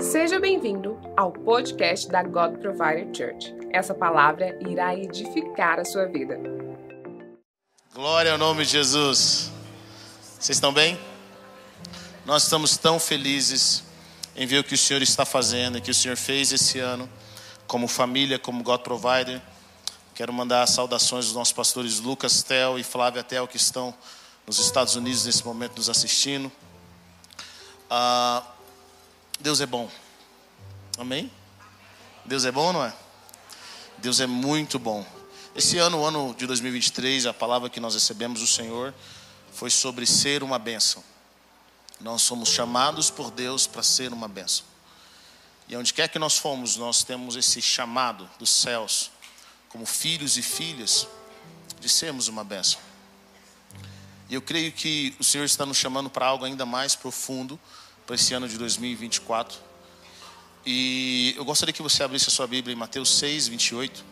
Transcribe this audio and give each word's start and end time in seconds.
Seja 0.00 0.38
bem-vindo 0.38 0.96
ao 1.16 1.32
podcast 1.32 2.08
da 2.08 2.22
God 2.22 2.58
Provider 2.58 3.08
Church. 3.14 3.52
Essa 3.72 3.92
palavra 3.92 4.56
irá 4.68 4.94
edificar 4.94 5.80
a 5.80 5.84
sua 5.84 6.06
vida. 6.06 6.38
Glória 7.92 8.32
ao 8.32 8.38
nome 8.38 8.64
de 8.64 8.70
Jesus. 8.70 9.50
Vocês 10.38 10.56
estão 10.56 10.72
bem? 10.72 10.96
Nós 12.24 12.44
estamos 12.44 12.76
tão 12.76 13.00
felizes 13.00 13.82
em 14.36 14.46
ver 14.46 14.58
o 14.58 14.64
que 14.64 14.74
o 14.74 14.78
Senhor 14.78 15.02
está 15.02 15.24
fazendo, 15.24 15.78
e 15.78 15.80
que 15.80 15.90
o 15.90 15.94
Senhor 15.94 16.16
fez 16.16 16.52
esse 16.52 16.78
ano, 16.78 17.08
como 17.66 17.88
família, 17.88 18.38
como 18.38 18.62
God 18.62 18.82
Provider. 18.82 19.42
Quero 20.14 20.32
mandar 20.32 20.66
saudações 20.68 21.24
dos 21.24 21.34
nossos 21.34 21.52
pastores 21.52 21.98
Lucas 21.98 22.42
Tel 22.44 22.78
e 22.78 22.84
Flávia 22.84 23.24
Tel, 23.24 23.48
que 23.48 23.56
estão 23.56 23.92
nos 24.46 24.58
Estados 24.60 24.94
Unidos 24.94 25.24
nesse 25.26 25.44
momento 25.44 25.76
nos 25.76 25.90
assistindo. 25.90 26.52
Ah, 27.90 28.42
Deus 29.42 29.60
é 29.60 29.66
bom. 29.66 29.90
Amém? 30.96 31.28
Deus 32.24 32.44
é 32.44 32.52
bom, 32.52 32.72
não 32.72 32.84
é? 32.84 32.94
Deus 33.98 34.20
é 34.20 34.26
muito 34.26 34.78
bom. 34.78 35.04
Esse 35.52 35.78
ano, 35.78 35.98
o 35.98 36.06
ano 36.06 36.32
de 36.38 36.46
2023, 36.46 37.26
a 37.26 37.34
palavra 37.34 37.68
que 37.68 37.80
nós 37.80 37.94
recebemos 37.94 38.38
do 38.38 38.46
Senhor 38.46 38.94
foi 39.52 39.68
sobre 39.68 40.06
ser 40.06 40.44
uma 40.44 40.60
bênção. 40.60 41.02
Nós 42.00 42.22
somos 42.22 42.50
chamados 42.50 43.10
por 43.10 43.32
Deus 43.32 43.66
para 43.66 43.82
ser 43.82 44.12
uma 44.12 44.28
bênção. 44.28 44.64
E 45.68 45.76
onde 45.76 45.92
quer 45.92 46.08
que 46.08 46.20
nós 46.20 46.38
fomos, 46.38 46.76
nós 46.76 47.02
temos 47.02 47.34
esse 47.34 47.60
chamado 47.60 48.30
dos 48.38 48.48
céus, 48.48 49.10
como 49.68 49.84
filhos 49.84 50.36
e 50.36 50.42
filhas, 50.42 51.08
de 51.80 51.88
sermos 51.88 52.28
uma 52.28 52.44
bênção. 52.44 52.78
E 54.28 54.34
eu 54.34 54.40
creio 54.40 54.70
que 54.70 55.16
o 55.18 55.24
Senhor 55.24 55.44
está 55.44 55.66
nos 55.66 55.78
chamando 55.78 56.08
para 56.08 56.26
algo 56.26 56.44
ainda 56.44 56.64
mais 56.64 56.94
profundo 56.94 57.58
para 58.06 58.14
esse 58.14 58.34
ano 58.34 58.48
de 58.48 58.58
2024. 58.58 59.58
E 60.64 61.34
eu 61.36 61.44
gostaria 61.44 61.72
que 61.72 61.82
você 61.82 62.02
abrisse 62.02 62.28
a 62.28 62.30
sua 62.30 62.46
Bíblia 62.46 62.72
em 62.74 62.76
Mateus 62.76 63.16
6, 63.18 63.48
28. 63.48 64.04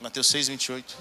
Mateus 0.00 0.26
6, 0.28 0.48
28. 0.48 0.96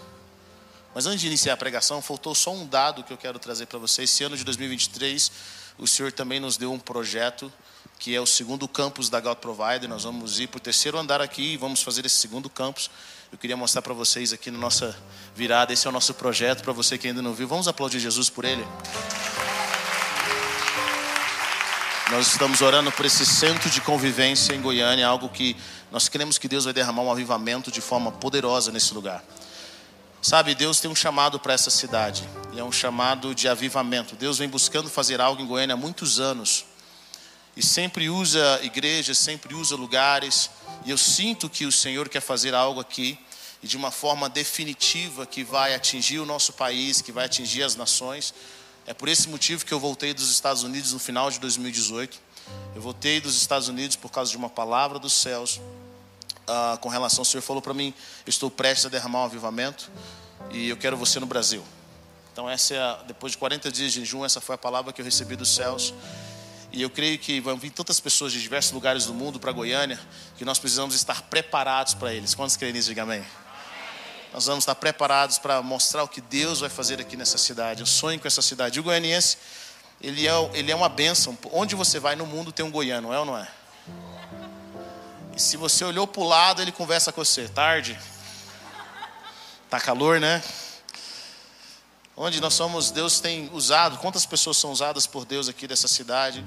Mas 0.93 1.05
antes 1.05 1.21
de 1.21 1.27
iniciar 1.27 1.53
a 1.53 1.57
pregação, 1.57 2.01
faltou 2.01 2.35
só 2.35 2.53
um 2.53 2.67
dado 2.67 3.03
que 3.03 3.13
eu 3.13 3.17
quero 3.17 3.39
trazer 3.39 3.65
para 3.65 3.79
você. 3.79 4.03
Esse 4.03 4.23
ano 4.23 4.35
de 4.35 4.43
2023, 4.43 5.31
o 5.77 5.87
Senhor 5.87 6.11
também 6.11 6.39
nos 6.39 6.57
deu 6.57 6.71
um 6.71 6.79
projeto 6.79 7.51
que 7.97 8.15
é 8.15 8.19
o 8.19 8.25
segundo 8.25 8.67
campus 8.67 9.09
da 9.09 9.19
God 9.19 9.37
Provider. 9.37 9.87
Nós 9.87 10.03
vamos 10.03 10.39
ir 10.39 10.47
para 10.47 10.57
o 10.57 10.61
terceiro 10.61 10.97
andar 10.97 11.21
aqui 11.21 11.53
e 11.53 11.57
vamos 11.57 11.83
fazer 11.83 12.03
esse 12.03 12.15
segundo 12.15 12.49
campus. 12.49 12.89
Eu 13.31 13.37
queria 13.37 13.55
mostrar 13.55 13.83
para 13.83 13.93
vocês 13.93 14.33
aqui 14.33 14.49
na 14.49 14.57
nossa 14.57 14.97
virada. 15.35 15.71
Esse 15.71 15.85
é 15.85 15.89
o 15.89 15.93
nosso 15.93 16.15
projeto. 16.15 16.63
Para 16.63 16.73
você 16.73 16.97
que 16.97 17.07
ainda 17.07 17.21
não 17.21 17.33
viu, 17.33 17.47
vamos 17.47 17.67
aplaudir 17.67 17.99
Jesus 17.99 18.27
por 18.27 18.43
ele. 18.43 18.65
Nós 22.11 22.27
estamos 22.27 22.59
orando 22.59 22.91
por 22.91 23.05
esse 23.05 23.25
centro 23.25 23.69
de 23.69 23.79
convivência 23.79 24.53
em 24.53 24.61
Goiânia, 24.61 25.07
algo 25.07 25.29
que 25.29 25.55
nós 25.89 26.09
queremos 26.09 26.37
que 26.37 26.45
Deus 26.45 26.65
vai 26.65 26.73
derramar 26.73 27.03
um 27.03 27.09
avivamento 27.09 27.71
de 27.71 27.79
forma 27.79 28.11
poderosa 28.11 28.69
nesse 28.69 28.93
lugar. 28.93 29.23
Sabe, 30.21 30.53
Deus 30.53 30.81
tem 30.81 30.91
um 30.91 30.95
chamado 30.95 31.39
para 31.39 31.53
essa 31.53 31.69
cidade, 31.69 32.27
e 32.51 32.59
é 32.59 32.63
um 32.65 32.71
chamado 32.71 33.33
de 33.33 33.47
avivamento. 33.47 34.17
Deus 34.17 34.39
vem 34.39 34.49
buscando 34.49 34.89
fazer 34.89 35.21
algo 35.21 35.41
em 35.41 35.47
Goiânia 35.47 35.73
há 35.73 35.77
muitos 35.77 36.19
anos, 36.19 36.65
e 37.55 37.63
sempre 37.63 38.09
usa 38.09 38.59
igrejas, 38.61 39.17
sempre 39.17 39.55
usa 39.55 39.77
lugares, 39.77 40.49
e 40.83 40.91
eu 40.91 40.97
sinto 40.97 41.49
que 41.49 41.65
o 41.65 41.71
Senhor 41.71 42.09
quer 42.09 42.21
fazer 42.21 42.53
algo 42.53 42.81
aqui, 42.81 43.17
e 43.63 43.67
de 43.67 43.77
uma 43.77 43.89
forma 43.89 44.27
definitiva 44.27 45.25
que 45.25 45.45
vai 45.45 45.73
atingir 45.73 46.19
o 46.19 46.25
nosso 46.25 46.51
país, 46.51 47.01
que 47.01 47.13
vai 47.13 47.23
atingir 47.23 47.63
as 47.63 47.77
nações. 47.77 48.33
É 48.85 48.93
por 48.93 49.07
esse 49.07 49.29
motivo 49.29 49.65
que 49.65 49.73
eu 49.73 49.79
voltei 49.79 50.13
dos 50.13 50.31
Estados 50.31 50.63
Unidos 50.63 50.93
no 50.93 50.99
final 50.99 51.29
de 51.29 51.39
2018. 51.39 52.19
Eu 52.75 52.81
voltei 52.81 53.21
dos 53.21 53.35
Estados 53.35 53.67
Unidos 53.67 53.95
por 53.95 54.11
causa 54.11 54.31
de 54.31 54.37
uma 54.37 54.49
palavra 54.49 54.97
dos 54.97 55.13
céus 55.13 55.61
uh, 56.47 56.77
com 56.79 56.89
relação. 56.89 57.21
O 57.21 57.25
Senhor 57.25 57.41
falou 57.41 57.61
para 57.61 57.73
mim: 57.73 57.93
estou 58.25 58.49
prestes 58.49 58.85
a 58.87 58.89
derramar 58.89 59.21
um 59.21 59.25
avivamento 59.25 59.91
e 60.51 60.69
eu 60.69 60.77
quero 60.77 60.97
você 60.97 61.19
no 61.19 61.25
Brasil. 61.25 61.63
Então, 62.33 62.49
essa 62.49 62.73
é 62.73 62.79
a, 62.79 62.93
depois 63.07 63.33
de 63.33 63.37
40 63.37 63.71
dias 63.71 63.91
de 63.91 63.99
jejum, 63.99 64.25
essa 64.25 64.39
foi 64.41 64.55
a 64.55 64.57
palavra 64.57 64.91
que 64.93 65.01
eu 65.01 65.05
recebi 65.05 65.35
dos 65.35 65.53
céus. 65.53 65.93
E 66.71 66.81
eu 66.81 66.89
creio 66.89 67.19
que 67.19 67.41
vão 67.41 67.57
vir 67.57 67.69
tantas 67.69 67.99
pessoas 67.99 68.31
de 68.31 68.41
diversos 68.41 68.71
lugares 68.71 69.05
do 69.05 69.13
mundo 69.13 69.39
para 69.39 69.51
Goiânia 69.51 69.99
que 70.37 70.45
nós 70.45 70.57
precisamos 70.57 70.95
estar 70.95 71.23
preparados 71.23 71.93
para 71.93 72.13
eles. 72.13 72.33
Quantos 72.33 72.55
creem 72.55 72.71
nisso? 72.71 72.87
Diga 72.87 73.03
amém. 73.03 73.25
Nós 74.33 74.45
vamos 74.45 74.63
estar 74.63 74.75
preparados 74.75 75.37
para 75.37 75.61
mostrar 75.61 76.03
o 76.03 76.07
que 76.07 76.21
Deus 76.21 76.61
vai 76.61 76.69
fazer 76.69 77.01
aqui 77.01 77.17
nessa 77.17 77.37
cidade. 77.37 77.81
Eu 77.81 77.85
sonho 77.85 78.19
com 78.19 78.27
essa 78.27 78.41
cidade. 78.41 78.79
o 78.79 78.83
goianiense, 78.83 79.37
ele 79.99 80.25
é, 80.25 80.31
ele 80.53 80.71
é 80.71 80.75
uma 80.75 80.87
bênção. 80.87 81.37
Onde 81.51 81.75
você 81.75 81.99
vai 81.99 82.15
no 82.15 82.25
mundo 82.25 82.51
tem 82.51 82.65
um 82.65 82.71
goiano, 82.71 83.11
é 83.11 83.19
ou 83.19 83.25
não 83.25 83.37
é? 83.37 83.47
E 85.35 85.41
se 85.41 85.57
você 85.57 85.83
olhou 85.83 86.07
para 86.07 86.21
o 86.21 86.27
lado, 86.27 86.61
ele 86.61 86.71
conversa 86.71 87.11
com 87.11 87.23
você. 87.23 87.47
Tarde. 87.49 87.99
Tá 89.69 89.79
calor, 89.79 90.19
né? 90.19 90.41
Onde 92.15 92.39
nós 92.39 92.53
somos, 92.53 92.89
Deus 92.89 93.19
tem 93.19 93.49
usado. 93.53 93.97
Quantas 93.97 94.25
pessoas 94.25 94.55
são 94.55 94.71
usadas 94.71 95.05
por 95.07 95.25
Deus 95.25 95.49
aqui 95.49 95.67
dessa 95.67 95.87
cidade? 95.87 96.45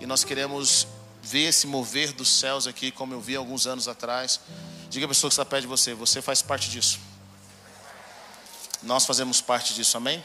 E 0.00 0.06
nós 0.06 0.24
queremos 0.24 0.86
ver 1.22 1.48
esse 1.48 1.66
mover 1.66 2.12
dos 2.12 2.28
céus 2.28 2.66
aqui, 2.66 2.90
como 2.90 3.14
eu 3.14 3.20
vi 3.20 3.34
alguns 3.34 3.66
anos 3.66 3.88
atrás. 3.88 4.40
Diga 4.90 5.06
a 5.06 5.08
pessoa 5.08 5.30
que 5.30 5.34
está 5.34 5.44
perto 5.44 5.62
de 5.62 5.68
você, 5.68 5.94
você 5.94 6.20
faz 6.20 6.42
parte 6.42 6.68
disso. 6.68 7.13
Nós 8.84 9.06
fazemos 9.06 9.40
parte 9.40 9.72
disso, 9.72 9.96
amém? 9.96 10.22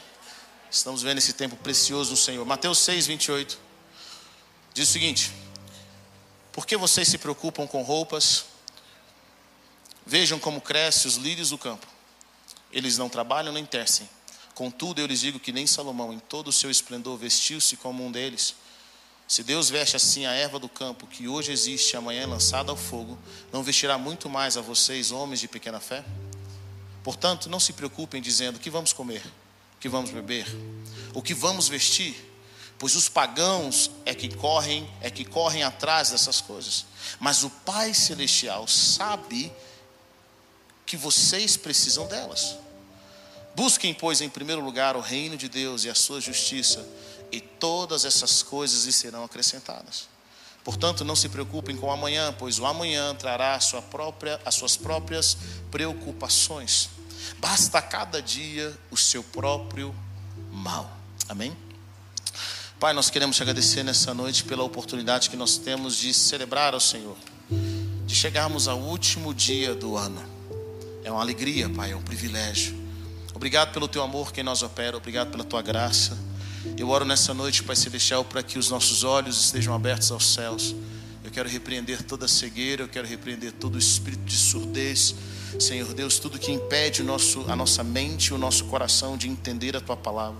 Estamos 0.70 1.02
vendo 1.02 1.18
esse 1.18 1.32
tempo 1.32 1.56
precioso 1.56 2.10
no 2.10 2.16
Senhor. 2.16 2.44
Mateus 2.44 2.78
6, 2.78 3.06
28 3.06 3.58
diz 4.74 4.88
o 4.88 4.92
seguinte: 4.92 5.32
Por 6.52 6.66
que 6.66 6.76
vocês 6.76 7.08
se 7.08 7.16
preocupam 7.16 7.66
com 7.66 7.82
roupas? 7.82 8.44
Vejam 10.04 10.38
como 10.38 10.60
crescem 10.60 11.08
os 11.08 11.16
lírios 11.16 11.50
do 11.50 11.58
campo. 11.58 11.86
Eles 12.70 12.98
não 12.98 13.08
trabalham 13.08 13.52
nem 13.52 13.64
tecem. 13.64 14.08
Contudo, 14.54 15.00
eu 15.00 15.06
lhes 15.06 15.20
digo 15.20 15.40
que 15.40 15.52
nem 15.52 15.66
Salomão, 15.66 16.12
em 16.12 16.18
todo 16.18 16.48
o 16.48 16.52
seu 16.52 16.70
esplendor, 16.70 17.16
vestiu-se 17.16 17.76
como 17.78 18.04
um 18.04 18.12
deles. 18.12 18.54
Se 19.26 19.42
Deus 19.42 19.70
veste 19.70 19.96
assim 19.96 20.26
a 20.26 20.32
erva 20.32 20.58
do 20.58 20.68
campo, 20.68 21.06
que 21.06 21.28
hoje 21.28 21.50
existe 21.50 21.94
e 21.94 21.96
amanhã 21.96 22.22
é 22.22 22.26
lançada 22.26 22.70
ao 22.70 22.76
fogo, 22.76 23.18
não 23.52 23.62
vestirá 23.62 23.96
muito 23.96 24.28
mais 24.28 24.56
a 24.56 24.60
vocês, 24.60 25.12
homens 25.12 25.40
de 25.40 25.48
pequena 25.48 25.80
fé? 25.80 26.04
Portanto, 27.02 27.48
não 27.48 27.60
se 27.60 27.72
preocupem 27.72 28.20
dizendo 28.20 28.56
o 28.56 28.60
que 28.60 28.70
vamos 28.70 28.92
comer, 28.92 29.24
o 29.76 29.80
que 29.80 29.88
vamos 29.88 30.10
beber, 30.10 30.46
o 31.14 31.22
que 31.22 31.34
vamos 31.34 31.68
vestir, 31.68 32.14
pois 32.78 32.94
os 32.94 33.08
pagãos 33.08 33.90
é 34.04 34.14
que 34.14 34.34
correm, 34.34 34.90
é 35.00 35.10
que 35.10 35.24
correm 35.24 35.62
atrás 35.62 36.10
dessas 36.10 36.40
coisas. 36.40 36.86
Mas 37.18 37.42
o 37.42 37.50
Pai 37.50 37.94
celestial 37.94 38.68
sabe 38.68 39.52
que 40.84 40.96
vocês 40.96 41.56
precisam 41.56 42.06
delas. 42.06 42.56
Busquem, 43.54 43.94
pois, 43.94 44.20
em 44.20 44.28
primeiro 44.28 44.64
lugar 44.64 44.96
o 44.96 45.00
reino 45.00 45.36
de 45.36 45.48
Deus 45.48 45.84
e 45.84 45.90
a 45.90 45.94
sua 45.94 46.20
justiça, 46.20 46.86
e 47.32 47.40
todas 47.40 48.04
essas 48.04 48.42
coisas 48.42 48.84
lhes 48.84 48.96
serão 48.96 49.24
acrescentadas. 49.24 50.08
Portanto, 50.64 51.04
não 51.04 51.16
se 51.16 51.28
preocupem 51.28 51.76
com 51.76 51.86
o 51.86 51.90
amanhã, 51.90 52.34
pois 52.38 52.58
o 52.58 52.66
amanhã 52.66 53.14
trará 53.14 53.54
a 53.54 53.60
sua 53.60 53.80
própria, 53.80 54.40
as 54.44 54.54
suas 54.54 54.76
próprias 54.76 55.36
preocupações. 55.70 56.90
Basta 57.38 57.78
a 57.78 57.82
cada 57.82 58.20
dia 58.20 58.76
o 58.90 58.96
seu 58.96 59.22
próprio 59.22 59.94
mal. 60.50 60.90
Amém? 61.28 61.56
Pai, 62.78 62.92
nós 62.92 63.10
queremos 63.10 63.36
te 63.36 63.42
agradecer 63.42 63.82
nessa 63.82 64.14
noite 64.14 64.44
pela 64.44 64.62
oportunidade 64.62 65.28
que 65.28 65.36
nós 65.36 65.58
temos 65.58 65.96
de 65.96 66.14
celebrar 66.14 66.72
ao 66.72 66.80
Senhor, 66.80 67.16
de 68.06 68.14
chegarmos 68.14 68.68
ao 68.68 68.78
último 68.78 69.34
dia 69.34 69.74
do 69.74 69.96
ano. 69.96 70.22
É 71.04 71.10
uma 71.10 71.20
alegria, 71.20 71.68
Pai, 71.68 71.92
é 71.92 71.96
um 71.96 72.02
privilégio. 72.02 72.78
Obrigado 73.34 73.72
pelo 73.72 73.88
teu 73.88 74.02
amor 74.02 74.32
que 74.32 74.42
nós 74.42 74.62
opera, 74.62 74.96
obrigado 74.96 75.30
pela 75.30 75.44
tua 75.44 75.62
graça. 75.62 76.16
Eu 76.76 76.90
oro 76.90 77.06
nessa 77.06 77.32
noite, 77.32 77.62
Pai 77.62 77.74
Celestial, 77.74 78.22
para 78.22 78.42
que 78.42 78.58
os 78.58 78.68
nossos 78.68 79.02
olhos 79.02 79.44
estejam 79.44 79.74
abertos 79.74 80.10
aos 80.10 80.34
céus. 80.34 80.74
Eu 81.24 81.30
quero 81.30 81.48
repreender 81.48 82.02
toda 82.02 82.28
cegueira, 82.28 82.82
eu 82.82 82.88
quero 82.88 83.06
repreender 83.06 83.52
todo 83.52 83.78
espírito 83.78 84.24
de 84.24 84.36
surdez. 84.36 85.14
Senhor 85.58 85.92
Deus, 85.94 86.18
tudo 86.18 86.38
que 86.38 86.52
impede 86.52 87.00
o 87.00 87.04
nosso, 87.04 87.44
a 87.48 87.56
nossa 87.56 87.82
mente 87.82 88.26
e 88.26 88.34
o 88.34 88.38
nosso 88.38 88.66
coração 88.66 89.16
de 89.16 89.26
entender 89.26 89.74
a 89.74 89.80
tua 89.80 89.96
palavra. 89.96 90.38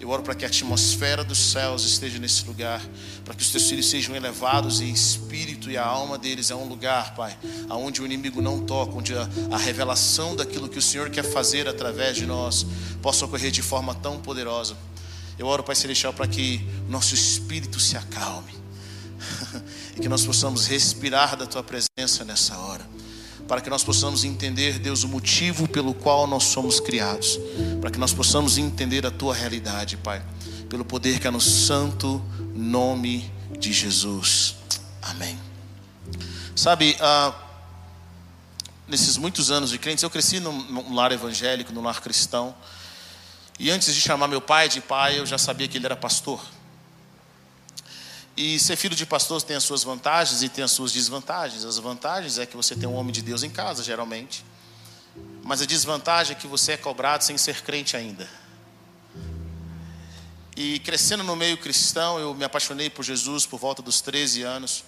Eu 0.00 0.08
oro 0.08 0.22
para 0.22 0.34
que 0.34 0.46
a 0.46 0.48
atmosfera 0.48 1.22
dos 1.22 1.36
céus 1.36 1.84
esteja 1.84 2.18
nesse 2.18 2.46
lugar, 2.46 2.80
para 3.22 3.34
que 3.34 3.42
os 3.42 3.50
teus 3.50 3.68
filhos 3.68 3.90
sejam 3.90 4.16
elevados 4.16 4.80
e 4.80 4.90
espírito 4.90 5.70
e 5.70 5.76
a 5.76 5.84
alma 5.84 6.16
deles 6.16 6.50
é 6.50 6.54
um 6.54 6.66
lugar, 6.66 7.14
Pai, 7.14 7.36
aonde 7.68 8.00
o 8.00 8.06
inimigo 8.06 8.40
não 8.40 8.60
toca, 8.60 8.96
onde 8.96 9.14
a, 9.14 9.28
a 9.50 9.58
revelação 9.58 10.34
daquilo 10.34 10.70
que 10.70 10.78
o 10.78 10.82
Senhor 10.82 11.10
quer 11.10 11.22
fazer 11.22 11.68
através 11.68 12.16
de 12.16 12.24
nós 12.24 12.64
possa 13.02 13.26
ocorrer 13.26 13.50
de 13.50 13.60
forma 13.60 13.94
tão 13.94 14.18
poderosa. 14.18 14.74
Eu 15.40 15.46
oro, 15.46 15.62
Pai 15.62 15.74
Celestial, 15.74 16.12
para 16.12 16.26
que 16.28 16.60
nosso 16.86 17.14
espírito 17.14 17.80
se 17.80 17.96
acalme 17.96 18.52
e 19.96 20.00
que 20.02 20.06
nós 20.06 20.22
possamos 20.22 20.66
respirar 20.66 21.34
da 21.34 21.46
Tua 21.46 21.62
presença 21.62 22.26
nessa 22.26 22.58
hora. 22.58 22.86
Para 23.48 23.62
que 23.62 23.70
nós 23.70 23.82
possamos 23.82 24.22
entender, 24.22 24.78
Deus, 24.78 25.02
o 25.02 25.08
motivo 25.08 25.66
pelo 25.66 25.94
qual 25.94 26.26
nós 26.26 26.44
somos 26.44 26.78
criados. 26.78 27.40
Para 27.80 27.90
que 27.90 27.98
nós 27.98 28.12
possamos 28.12 28.58
entender 28.58 29.06
a 29.06 29.10
Tua 29.10 29.34
realidade, 29.34 29.96
Pai. 29.96 30.22
Pelo 30.68 30.84
poder 30.84 31.18
que 31.18 31.26
é 31.26 31.30
no 31.30 31.40
santo 31.40 32.22
nome 32.54 33.32
de 33.58 33.72
Jesus. 33.72 34.56
Amém. 35.00 35.38
Sabe, 36.54 36.98
uh, 37.00 37.34
nesses 38.86 39.16
muitos 39.16 39.50
anos 39.50 39.70
de 39.70 39.78
crentes, 39.78 40.02
eu 40.02 40.10
cresci 40.10 40.38
num, 40.38 40.52
num 40.64 40.94
lar 40.94 41.12
evangélico, 41.12 41.72
num 41.72 41.80
lar 41.82 42.02
cristão. 42.02 42.54
E 43.60 43.70
antes 43.70 43.94
de 43.94 44.00
chamar 44.00 44.26
meu 44.26 44.40
pai 44.40 44.70
de 44.70 44.80
pai, 44.80 45.18
eu 45.18 45.26
já 45.26 45.36
sabia 45.36 45.68
que 45.68 45.76
ele 45.76 45.84
era 45.84 45.94
pastor. 45.94 46.42
E 48.34 48.58
ser 48.58 48.74
filho 48.74 48.96
de 48.96 49.04
pastor 49.04 49.42
tem 49.42 49.54
as 49.54 49.64
suas 49.64 49.84
vantagens 49.84 50.42
e 50.42 50.48
tem 50.48 50.64
as 50.64 50.70
suas 50.70 50.92
desvantagens. 50.92 51.62
As 51.62 51.76
vantagens 51.76 52.38
é 52.38 52.46
que 52.46 52.56
você 52.56 52.74
tem 52.74 52.88
um 52.88 52.94
homem 52.94 53.12
de 53.12 53.20
Deus 53.20 53.42
em 53.42 53.50
casa, 53.50 53.84
geralmente. 53.84 54.42
Mas 55.44 55.60
a 55.60 55.66
desvantagem 55.66 56.34
é 56.34 56.40
que 56.40 56.46
você 56.46 56.72
é 56.72 56.76
cobrado 56.78 57.22
sem 57.22 57.36
ser 57.36 57.60
crente 57.60 57.98
ainda. 57.98 58.26
E 60.56 60.78
crescendo 60.78 61.22
no 61.22 61.36
meio 61.36 61.58
cristão, 61.58 62.18
eu 62.18 62.32
me 62.32 62.44
apaixonei 62.44 62.88
por 62.88 63.04
Jesus 63.04 63.44
por 63.44 63.60
volta 63.60 63.82
dos 63.82 64.00
13 64.00 64.40
anos. 64.40 64.84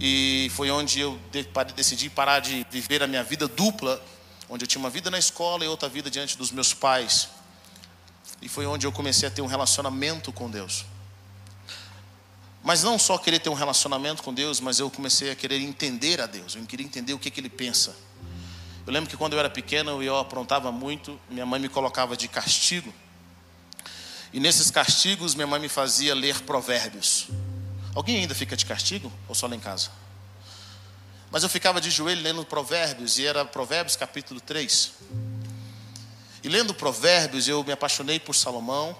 E 0.00 0.50
foi 0.56 0.72
onde 0.72 0.98
eu 0.98 1.16
decidi 1.76 2.10
parar 2.10 2.40
de 2.40 2.66
viver 2.68 3.00
a 3.00 3.06
minha 3.06 3.22
vida 3.22 3.46
dupla, 3.46 4.04
onde 4.48 4.64
eu 4.64 4.66
tinha 4.66 4.80
uma 4.80 4.90
vida 4.90 5.08
na 5.08 5.20
escola 5.20 5.64
e 5.64 5.68
outra 5.68 5.88
vida 5.88 6.10
diante 6.10 6.36
dos 6.36 6.50
meus 6.50 6.74
pais. 6.74 7.28
E 8.40 8.48
foi 8.48 8.66
onde 8.66 8.86
eu 8.86 8.92
comecei 8.92 9.28
a 9.28 9.30
ter 9.30 9.42
um 9.42 9.46
relacionamento 9.46 10.32
com 10.32 10.50
Deus. 10.50 10.86
Mas 12.62 12.82
não 12.82 12.98
só 12.98 13.16
querer 13.16 13.38
ter 13.38 13.48
um 13.48 13.54
relacionamento 13.54 14.22
com 14.22 14.32
Deus, 14.32 14.60
mas 14.60 14.78
eu 14.78 14.90
comecei 14.90 15.30
a 15.30 15.36
querer 15.36 15.60
entender 15.60 16.20
a 16.20 16.26
Deus. 16.26 16.54
Eu 16.54 16.64
queria 16.64 16.84
entender 16.84 17.14
o 17.14 17.18
que, 17.18 17.30
que 17.30 17.40
Ele 17.40 17.48
pensa. 17.48 17.96
Eu 18.86 18.92
lembro 18.92 19.08
que 19.08 19.16
quando 19.16 19.34
eu 19.34 19.38
era 19.38 19.48
pequeno 19.48 20.02
eu 20.02 20.18
aprontava 20.18 20.72
muito, 20.72 21.18
minha 21.28 21.46
mãe 21.46 21.60
me 21.60 21.68
colocava 21.68 22.16
de 22.16 22.28
castigo. 22.28 22.92
E 24.32 24.40
nesses 24.40 24.70
castigos 24.70 25.34
minha 25.34 25.46
mãe 25.46 25.60
me 25.60 25.68
fazia 25.68 26.14
ler 26.14 26.40
provérbios. 26.42 27.28
Alguém 27.94 28.18
ainda 28.18 28.34
fica 28.34 28.56
de 28.56 28.64
castigo 28.64 29.12
ou 29.28 29.34
só 29.34 29.46
lá 29.46 29.56
em 29.56 29.60
casa? 29.60 29.90
Mas 31.30 31.42
eu 31.42 31.48
ficava 31.48 31.80
de 31.80 31.90
joelho 31.90 32.22
lendo 32.22 32.44
provérbios 32.44 33.18
e 33.18 33.26
era 33.26 33.44
Provérbios 33.44 33.94
capítulo 33.96 34.40
3. 34.40 34.92
E 36.42 36.48
lendo 36.48 36.74
provérbios 36.74 37.48
eu 37.48 37.62
me 37.64 37.72
apaixonei 37.72 38.18
por 38.18 38.34
Salomão 38.34 38.96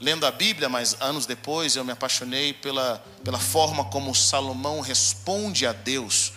lendo 0.00 0.24
a 0.24 0.30
Bíblia, 0.30 0.68
mas 0.68 0.96
anos 0.98 1.26
depois 1.26 1.76
eu 1.76 1.84
me 1.84 1.92
apaixonei 1.92 2.54
pela, 2.54 3.04
pela 3.22 3.38
forma 3.38 3.84
como 3.84 4.14
Salomão 4.14 4.80
responde 4.80 5.66
a 5.66 5.72
Deus. 5.72 6.32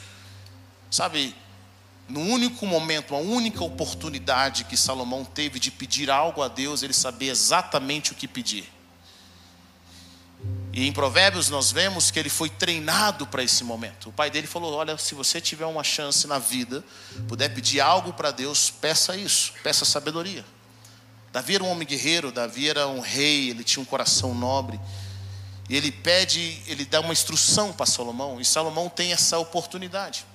Sabe, 0.91 1.33
no 2.09 2.19
único 2.19 2.67
momento, 2.67 3.15
a 3.15 3.19
única 3.19 3.63
oportunidade 3.63 4.65
que 4.65 4.75
Salomão 4.75 5.23
teve 5.23 5.59
de 5.59 5.71
pedir 5.71 6.11
algo 6.11 6.41
a 6.41 6.49
Deus, 6.49 6.83
ele 6.83 6.93
sabia 6.93 7.31
exatamente 7.31 8.11
o 8.11 8.15
que 8.15 8.27
pedir. 8.27 8.69
E 10.73 10.87
em 10.87 10.91
Provérbios 10.91 11.49
nós 11.49 11.71
vemos 11.71 12.09
que 12.09 12.17
ele 12.17 12.29
foi 12.29 12.49
treinado 12.49 13.27
para 13.27 13.43
esse 13.43 13.63
momento. 13.63 14.09
O 14.09 14.11
pai 14.11 14.31
dele 14.31 14.47
falou: 14.47 14.73
Olha, 14.73 14.97
se 14.97 15.13
você 15.13 15.39
tiver 15.39 15.67
uma 15.67 15.83
chance 15.83 16.25
na 16.25 16.39
vida, 16.39 16.83
puder 17.27 17.49
pedir 17.49 17.79
algo 17.79 18.11
para 18.11 18.31
Deus, 18.31 18.71
peça 18.71 19.15
isso, 19.15 19.53
peça 19.61 19.85
sabedoria. 19.85 20.43
Davi 21.31 21.55
era 21.55 21.63
um 21.63 21.69
homem 21.69 21.87
guerreiro, 21.87 22.31
Davi 22.31 22.67
era 22.67 22.87
um 22.87 22.99
rei, 22.99 23.51
ele 23.51 23.63
tinha 23.63 23.81
um 23.81 23.85
coração 23.85 24.33
nobre. 24.33 24.79
E 25.69 25.75
ele 25.75 25.91
pede, 25.91 26.61
ele 26.65 26.85
dá 26.85 26.99
uma 26.99 27.13
instrução 27.13 27.71
para 27.71 27.85
Salomão, 27.85 28.41
e 28.41 28.45
Salomão 28.45 28.89
tem 28.89 29.13
essa 29.13 29.37
oportunidade. 29.37 30.25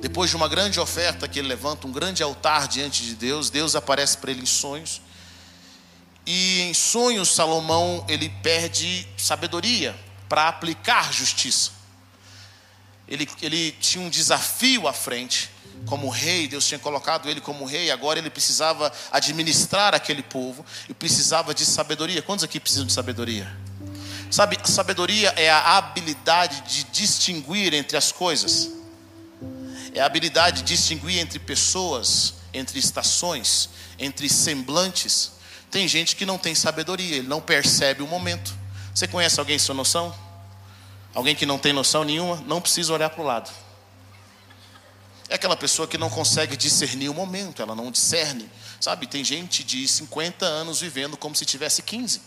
Depois 0.00 0.30
de 0.30 0.36
uma 0.36 0.48
grande 0.48 0.80
oferta 0.80 1.28
que 1.28 1.38
ele 1.38 1.48
levanta, 1.48 1.86
um 1.86 1.92
grande 1.92 2.22
altar 2.24 2.66
diante 2.66 3.04
de 3.04 3.14
Deus, 3.14 3.50
Deus 3.50 3.76
aparece 3.76 4.18
para 4.18 4.32
ele 4.32 4.42
em 4.42 4.46
sonhos. 4.46 5.00
E 6.26 6.60
em 6.62 6.74
sonhos 6.74 7.34
Salomão 7.34 8.04
ele 8.08 8.28
perde 8.42 9.06
sabedoria 9.16 9.94
para 10.28 10.48
aplicar 10.48 11.12
justiça. 11.12 11.72
Ele, 13.08 13.28
ele 13.42 13.72
tinha 13.72 14.04
um 14.04 14.08
desafio 14.08 14.86
à 14.88 14.92
frente 14.92 15.50
como 15.86 16.08
rei, 16.08 16.46
Deus 16.46 16.66
tinha 16.66 16.78
colocado 16.78 17.28
ele 17.28 17.40
como 17.40 17.64
rei, 17.64 17.90
agora 17.90 18.18
ele 18.18 18.30
precisava 18.30 18.92
administrar 19.10 19.94
aquele 19.94 20.22
povo 20.22 20.64
e 20.88 20.94
precisava 20.94 21.54
de 21.54 21.64
sabedoria. 21.66 22.22
Quantos 22.22 22.44
aqui 22.44 22.60
precisam 22.60 22.86
de 22.86 22.92
sabedoria? 22.92 23.50
Sabe, 24.30 24.58
sabedoria 24.64 25.28
é 25.36 25.50
a 25.50 25.76
habilidade 25.76 26.62
de 26.62 26.84
distinguir 26.84 27.74
entre 27.74 27.96
as 27.96 28.10
coisas, 28.10 28.70
é 29.92 30.00
a 30.00 30.06
habilidade 30.06 30.62
de 30.62 30.74
distinguir 30.74 31.18
entre 31.18 31.38
pessoas, 31.38 32.34
entre 32.54 32.78
estações, 32.78 33.68
entre 33.98 34.28
semblantes. 34.28 35.32
Tem 35.72 35.88
gente 35.88 36.14
que 36.14 36.26
não 36.26 36.36
tem 36.36 36.54
sabedoria, 36.54 37.16
ele 37.16 37.26
não 37.26 37.40
percebe 37.40 38.02
o 38.02 38.06
momento. 38.06 38.54
Você 38.94 39.08
conhece 39.08 39.40
alguém 39.40 39.58
sem 39.58 39.74
noção? 39.74 40.14
Alguém 41.14 41.34
que 41.34 41.46
não 41.46 41.58
tem 41.58 41.72
noção 41.72 42.04
nenhuma? 42.04 42.36
Não 42.46 42.60
precisa 42.60 42.92
olhar 42.92 43.08
para 43.08 43.22
o 43.22 43.24
lado. 43.24 43.50
É 45.30 45.36
aquela 45.36 45.56
pessoa 45.56 45.88
que 45.88 45.96
não 45.96 46.10
consegue 46.10 46.58
discernir 46.58 47.08
o 47.08 47.14
momento, 47.14 47.62
ela 47.62 47.74
não 47.74 47.90
discerne. 47.90 48.50
Sabe, 48.78 49.06
tem 49.06 49.24
gente 49.24 49.64
de 49.64 49.88
50 49.88 50.44
anos 50.44 50.78
vivendo 50.78 51.16
como 51.16 51.34
se 51.34 51.46
tivesse 51.46 51.80
15. 51.80 52.20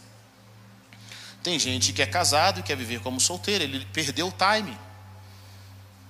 Tem 1.44 1.60
gente 1.60 1.94
que 1.94 2.02
é 2.02 2.08
casado 2.08 2.62
e 2.62 2.64
quer 2.64 2.76
viver 2.76 3.00
como 3.02 3.20
solteiro, 3.20 3.64
ele 3.64 3.86
perdeu 3.94 4.28
o 4.28 4.32
time. 4.34 4.76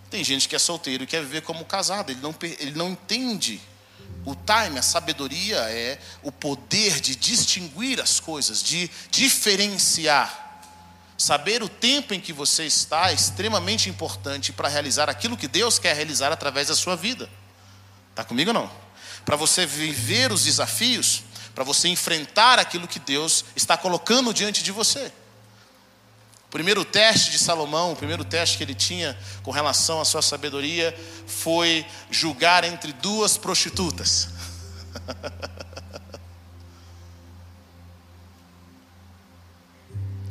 Tem 0.10 0.24
gente 0.24 0.48
que 0.48 0.56
é 0.56 0.60
solteiro 0.60 1.04
e 1.04 1.08
quer 1.08 1.20
viver 1.20 1.42
como 1.42 1.66
casado, 1.66 2.12
ele 2.12 2.22
não, 2.22 2.34
ele 2.42 2.78
não 2.78 2.92
entende 2.92 3.62
o 4.26 4.36
time, 4.36 4.80
a 4.80 4.82
sabedoria 4.82 5.58
é 5.70 6.00
o 6.24 6.32
poder 6.32 7.00
de 7.00 7.16
distinguir 7.16 8.02
as 8.02 8.20
coisas, 8.20 8.64
de 8.64 8.90
diferenciar. 9.12 10.44
Saber 11.18 11.62
o 11.62 11.70
tempo 11.70 12.14
em 12.14 12.20
que 12.20 12.34
você 12.34 12.66
está 12.66 13.12
é 13.12 13.14
extremamente 13.14 13.90
importante 13.90 14.52
para 14.52 14.68
realizar 14.68 15.10
aquilo 15.10 15.38
que 15.38 15.48
Deus 15.48 15.78
quer 15.78 15.96
realizar 15.96 16.32
através 16.32 16.68
da 16.68 16.76
sua 16.76 16.96
vida. 16.96 17.30
Está 18.10 18.24
comigo 18.24 18.50
ou 18.50 18.54
não? 18.54 18.72
Para 19.24 19.36
você 19.36 19.66
viver 19.66 20.32
os 20.32 20.44
desafios, 20.44 21.24
para 21.54 21.64
você 21.64 21.88
enfrentar 21.88 22.60
aquilo 22.60 22.88
que 22.88 23.00
Deus 23.00 23.46
está 23.56 23.78
colocando 23.78 24.34
diante 24.34 24.64
de 24.64 24.72
você. 24.72 25.12
Primeiro 26.56 26.86
teste 26.86 27.32
de 27.32 27.38
Salomão, 27.38 27.92
o 27.92 27.98
primeiro 27.98 28.24
teste 28.24 28.58
que 28.58 28.64
ele 28.64 28.74
tinha 28.74 29.20
com 29.44 29.52
relação 29.52 30.00
à 30.00 30.06
sua 30.06 30.22
sabedoria 30.22 30.98
foi 31.28 31.86
julgar 32.10 32.64
entre 32.64 32.94
duas 32.94 33.38
prostitutas. 33.38 34.30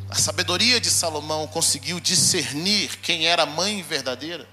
A 0.09 0.15
sabedoria 0.15 0.81
de 0.81 0.89
Salomão 0.89 1.47
conseguiu 1.47 2.01
discernir 2.01 2.97
quem 3.03 3.27
era 3.27 3.43
a 3.43 3.47
mãe 3.47 3.83
verdadeira. 3.83 4.49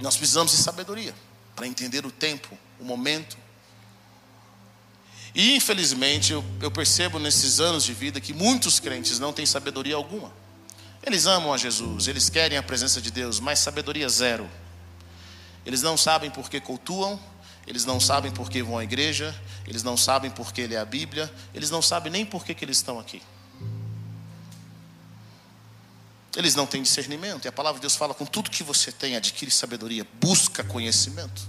Nós 0.00 0.16
precisamos 0.16 0.50
de 0.50 0.58
sabedoria 0.58 1.14
para 1.54 1.68
entender 1.68 2.04
o 2.04 2.10
tempo, 2.10 2.58
o 2.80 2.84
momento. 2.84 3.36
E 5.34 5.56
infelizmente 5.56 6.32
eu, 6.32 6.44
eu 6.60 6.70
percebo 6.70 7.18
nesses 7.18 7.60
anos 7.60 7.84
de 7.84 7.92
vida 7.92 8.20
que 8.20 8.32
muitos 8.32 8.80
crentes 8.80 9.18
não 9.18 9.32
têm 9.32 9.46
sabedoria 9.46 9.94
alguma. 9.94 10.32
Eles 11.02 11.26
amam 11.26 11.52
a 11.52 11.56
Jesus, 11.56 12.08
eles 12.08 12.28
querem 12.28 12.58
a 12.58 12.62
presença 12.62 13.00
de 13.00 13.10
Deus, 13.10 13.40
mas 13.40 13.58
sabedoria 13.58 14.08
zero. 14.08 14.48
Eles 15.64 15.82
não 15.82 15.96
sabem 15.96 16.30
por 16.30 16.50
que 16.50 16.60
cultuam, 16.60 17.18
eles 17.66 17.84
não 17.84 18.00
sabem 18.00 18.30
por 18.30 18.50
que 18.50 18.62
vão 18.62 18.76
à 18.76 18.84
igreja, 18.84 19.34
eles 19.66 19.82
não 19.82 19.96
sabem 19.96 20.30
por 20.30 20.52
que 20.52 20.66
lê 20.66 20.76
a 20.76 20.84
Bíblia, 20.84 21.32
eles 21.54 21.70
não 21.70 21.80
sabem 21.80 22.10
nem 22.10 22.26
por 22.26 22.44
que, 22.44 22.54
que 22.54 22.64
eles 22.64 22.78
estão 22.78 22.98
aqui. 22.98 23.22
Eles 26.36 26.54
não 26.54 26.66
têm 26.66 26.82
discernimento. 26.82 27.44
E 27.44 27.48
a 27.48 27.52
palavra 27.52 27.78
de 27.78 27.82
Deus 27.82 27.96
fala: 27.96 28.14
com 28.14 28.26
tudo 28.26 28.50
que 28.50 28.62
você 28.62 28.92
tem, 28.92 29.16
adquire 29.16 29.50
sabedoria, 29.50 30.06
busca 30.20 30.62
conhecimento. 30.62 31.48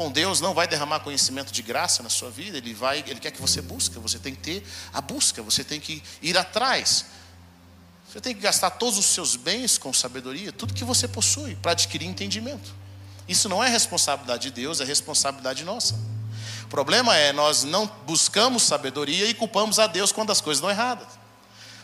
Bom, 0.00 0.10
Deus 0.10 0.40
não 0.40 0.54
vai 0.54 0.66
derramar 0.66 1.00
conhecimento 1.00 1.52
de 1.52 1.60
graça 1.60 2.02
na 2.02 2.08
sua 2.08 2.30
vida, 2.30 2.56
Ele 2.56 2.72
vai, 2.72 3.04
Ele 3.06 3.20
quer 3.20 3.30
que 3.30 3.38
você 3.38 3.60
busque, 3.60 3.98
você 3.98 4.18
tem 4.18 4.34
que 4.34 4.40
ter 4.40 4.66
a 4.94 5.00
busca, 5.02 5.42
você 5.42 5.62
tem 5.62 5.78
que 5.78 6.02
ir 6.22 6.38
atrás. 6.38 7.04
Você 8.08 8.18
tem 8.18 8.34
que 8.34 8.40
gastar 8.40 8.70
todos 8.70 8.98
os 8.98 9.04
seus 9.04 9.36
bens 9.36 9.76
com 9.76 9.92
sabedoria, 9.92 10.52
tudo 10.52 10.72
que 10.72 10.84
você 10.84 11.06
possui, 11.06 11.54
para 11.54 11.72
adquirir 11.72 12.06
entendimento. 12.06 12.74
Isso 13.28 13.46
não 13.46 13.62
é 13.62 13.68
responsabilidade 13.68 14.44
de 14.44 14.52
Deus, 14.52 14.80
é 14.80 14.86
responsabilidade 14.86 15.64
nossa. 15.64 15.94
O 16.64 16.68
problema 16.68 17.14
é 17.14 17.30
nós 17.30 17.62
não 17.64 17.86
buscamos 18.06 18.62
sabedoria 18.62 19.26
e 19.26 19.34
culpamos 19.34 19.78
a 19.78 19.86
Deus 19.86 20.12
quando 20.12 20.32
as 20.32 20.40
coisas 20.40 20.60
estão 20.60 20.70
erradas. 20.70 21.08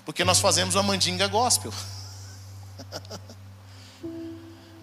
Porque 0.07 0.25
nós 0.25 0.41
fazemos 0.41 0.75
uma 0.75 0.83
mandinga 0.83 1.29
gospel. 1.29 1.71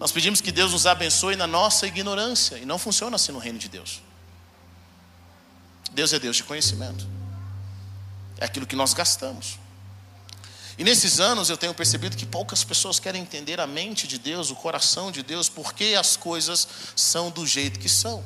nós 0.04 0.12
pedimos 0.12 0.42
que 0.42 0.52
Deus 0.52 0.72
nos 0.72 0.86
abençoe 0.86 1.34
na 1.34 1.46
nossa 1.46 1.86
ignorância. 1.86 2.58
E 2.58 2.66
não 2.66 2.78
funciona 2.78 3.16
assim 3.16 3.32
no 3.32 3.38
reino 3.38 3.58
de 3.58 3.70
Deus. 3.70 4.02
Deus 5.92 6.12
é 6.12 6.18
Deus 6.18 6.36
de 6.36 6.44
conhecimento. 6.44 7.08
É 8.36 8.44
aquilo 8.44 8.66
que 8.66 8.76
nós 8.76 8.92
gastamos. 8.92 9.58
E 10.76 10.84
nesses 10.84 11.20
anos 11.20 11.48
eu 11.48 11.56
tenho 11.56 11.72
percebido 11.72 12.18
que 12.18 12.26
poucas 12.26 12.62
pessoas 12.62 13.00
querem 13.00 13.22
entender 13.22 13.58
a 13.58 13.66
mente 13.66 14.06
de 14.06 14.18
Deus, 14.18 14.50
o 14.50 14.56
coração 14.56 15.10
de 15.10 15.22
Deus, 15.22 15.48
porque 15.48 15.96
as 15.98 16.18
coisas 16.18 16.68
são 16.94 17.30
do 17.30 17.46
jeito 17.46 17.80
que 17.80 17.88
são. 17.88 18.22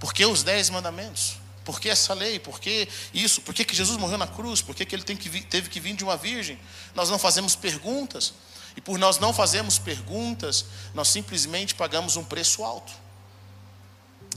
Porque 0.00 0.24
os 0.24 0.42
dez 0.42 0.70
mandamentos. 0.70 1.34
Por 1.62 1.78
que 1.78 1.90
essa 1.90 2.14
lei? 2.14 2.38
Por 2.38 2.58
que 2.58 2.88
isso? 3.12 3.42
Por 3.42 3.52
que, 3.52 3.66
que 3.66 3.76
Jesus 3.76 3.98
morreu 3.98 4.16
na 4.16 4.26
cruz? 4.26 4.62
Por 4.62 4.74
que, 4.74 4.86
que 4.86 4.94
ele 4.94 5.04
que 5.04 5.42
teve 5.42 5.68
que 5.68 5.78
vir 5.78 5.94
de 5.94 6.04
uma 6.04 6.16
virgem? 6.16 6.58
Nós 6.94 7.10
não 7.10 7.18
fazemos 7.18 7.54
perguntas. 7.54 8.32
E 8.78 8.80
por 8.80 8.96
nós 8.96 9.18
não 9.18 9.32
fazermos 9.32 9.76
perguntas, 9.76 10.64
nós 10.94 11.08
simplesmente 11.08 11.74
pagamos 11.74 12.14
um 12.14 12.22
preço 12.22 12.62
alto. 12.62 12.92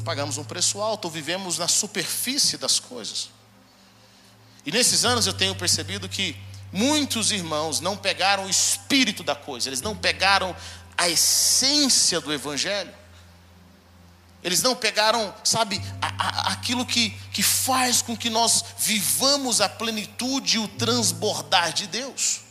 Pagamos 0.04 0.40
um 0.40 0.44
preço 0.44 0.82
alto, 0.82 1.06
ou 1.06 1.12
vivemos 1.12 1.60
na 1.60 1.68
superfície 1.68 2.58
das 2.58 2.80
coisas. 2.80 3.30
E 4.66 4.72
nesses 4.72 5.06
anos 5.06 5.28
eu 5.28 5.34
tenho 5.34 5.54
percebido 5.54 6.10
que 6.10 6.36
muitos 6.72 7.30
irmãos 7.32 7.80
não 7.82 7.96
pegaram 7.96 8.48
o 8.48 8.50
espírito 8.50 9.22
da 9.22 9.36
coisa, 9.36 9.70
eles 9.70 9.80
não 9.80 9.96
pegaram 9.96 10.56
a 10.98 11.08
essência 11.08 12.20
do 12.20 12.34
Evangelho. 12.34 12.96
Eles 14.44 14.64
não 14.64 14.76
pegaram, 14.76 15.32
sabe, 15.44 15.80
a, 16.02 16.08
a, 16.18 16.54
aquilo 16.54 16.84
que, 16.84 17.12
que 17.32 17.44
faz 17.44 18.02
com 18.02 18.18
que 18.18 18.28
nós 18.28 18.66
vivamos 18.80 19.62
a 19.62 19.70
plenitude 19.70 20.56
e 20.56 20.60
o 20.60 20.68
transbordar 20.68 21.74
de 21.74 21.86
Deus. 21.86 22.50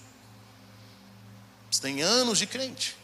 Você 1.70 1.80
tem 1.80 2.02
anos 2.02 2.38
de 2.38 2.46
crente. 2.46 2.96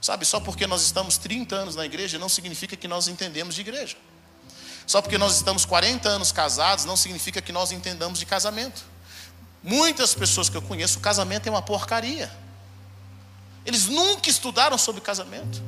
Sabe, 0.00 0.24
só 0.24 0.38
porque 0.38 0.66
nós 0.66 0.82
estamos 0.82 1.16
30 1.16 1.56
anos 1.56 1.76
na 1.76 1.86
igreja 1.86 2.18
não 2.18 2.28
significa 2.28 2.76
que 2.76 2.86
nós 2.86 3.08
entendemos 3.08 3.54
de 3.54 3.62
igreja. 3.62 3.96
Só 4.86 5.00
porque 5.00 5.16
nós 5.16 5.36
estamos 5.36 5.64
40 5.64 6.08
anos 6.08 6.30
casados 6.30 6.84
não 6.84 6.96
significa 6.96 7.40
que 7.40 7.52
nós 7.52 7.72
entendamos 7.72 8.18
de 8.18 8.26
casamento. 8.26 8.84
Muitas 9.62 10.14
pessoas 10.14 10.50
que 10.50 10.56
eu 10.56 10.62
conheço, 10.62 10.98
o 10.98 11.00
casamento 11.00 11.46
é 11.46 11.50
uma 11.50 11.62
porcaria. 11.62 12.30
Eles 13.64 13.86
nunca 13.86 14.28
estudaram 14.28 14.76
sobre 14.76 15.00
casamento, 15.00 15.62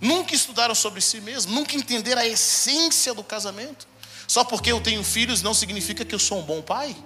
nunca 0.00 0.32
estudaram 0.32 0.76
sobre 0.76 1.00
si 1.00 1.20
mesmos, 1.20 1.52
nunca 1.52 1.74
entenderam 1.74 2.22
a 2.22 2.26
essência 2.26 3.12
do 3.12 3.24
casamento. 3.24 3.88
Só 4.28 4.44
porque 4.44 4.70
eu 4.70 4.80
tenho 4.80 5.02
filhos 5.02 5.42
não 5.42 5.52
significa 5.52 6.04
que 6.04 6.14
eu 6.14 6.20
sou 6.20 6.38
um 6.38 6.42
bom 6.42 6.62
pai. 6.62 6.96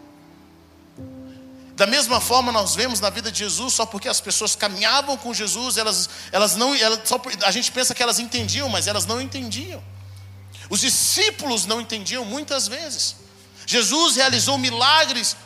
Da 1.76 1.86
mesma 1.86 2.22
forma, 2.22 2.50
nós 2.50 2.74
vemos 2.74 3.00
na 3.00 3.10
vida 3.10 3.30
de 3.30 3.40
Jesus, 3.40 3.74
só 3.74 3.84
porque 3.84 4.08
as 4.08 4.18
pessoas 4.18 4.56
caminhavam 4.56 5.14
com 5.18 5.34
Jesus, 5.34 5.76
elas, 5.76 6.08
elas 6.32 6.56
não, 6.56 6.74
elas, 6.74 7.00
só, 7.04 7.20
a 7.44 7.50
gente 7.50 7.70
pensa 7.70 7.94
que 7.94 8.02
elas 8.02 8.18
entendiam, 8.18 8.66
mas 8.70 8.86
elas 8.86 9.04
não 9.04 9.20
entendiam. 9.20 9.84
Os 10.70 10.80
discípulos 10.80 11.66
não 11.66 11.78
entendiam 11.78 12.24
muitas 12.24 12.66
vezes. 12.66 13.16
Jesus 13.66 14.16
realizou 14.16 14.56
milagres 14.56 15.36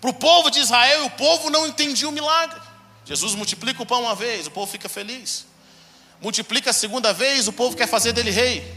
para 0.00 0.10
o 0.10 0.14
povo 0.14 0.50
de 0.50 0.58
Israel 0.58 1.04
e 1.04 1.06
o 1.06 1.10
povo 1.10 1.48
não 1.48 1.64
entendia 1.64 2.08
o 2.08 2.12
milagre. 2.12 2.60
Jesus 3.04 3.36
multiplica 3.36 3.80
o 3.80 3.86
pão 3.86 4.02
uma 4.02 4.16
vez, 4.16 4.48
o 4.48 4.50
povo 4.50 4.70
fica 4.70 4.88
feliz. 4.88 5.46
Multiplica 6.20 6.70
a 6.70 6.72
segunda 6.72 7.12
vez, 7.12 7.46
o 7.46 7.52
povo 7.52 7.76
quer 7.76 7.86
fazer 7.86 8.12
dele 8.12 8.32
rei. 8.32 8.74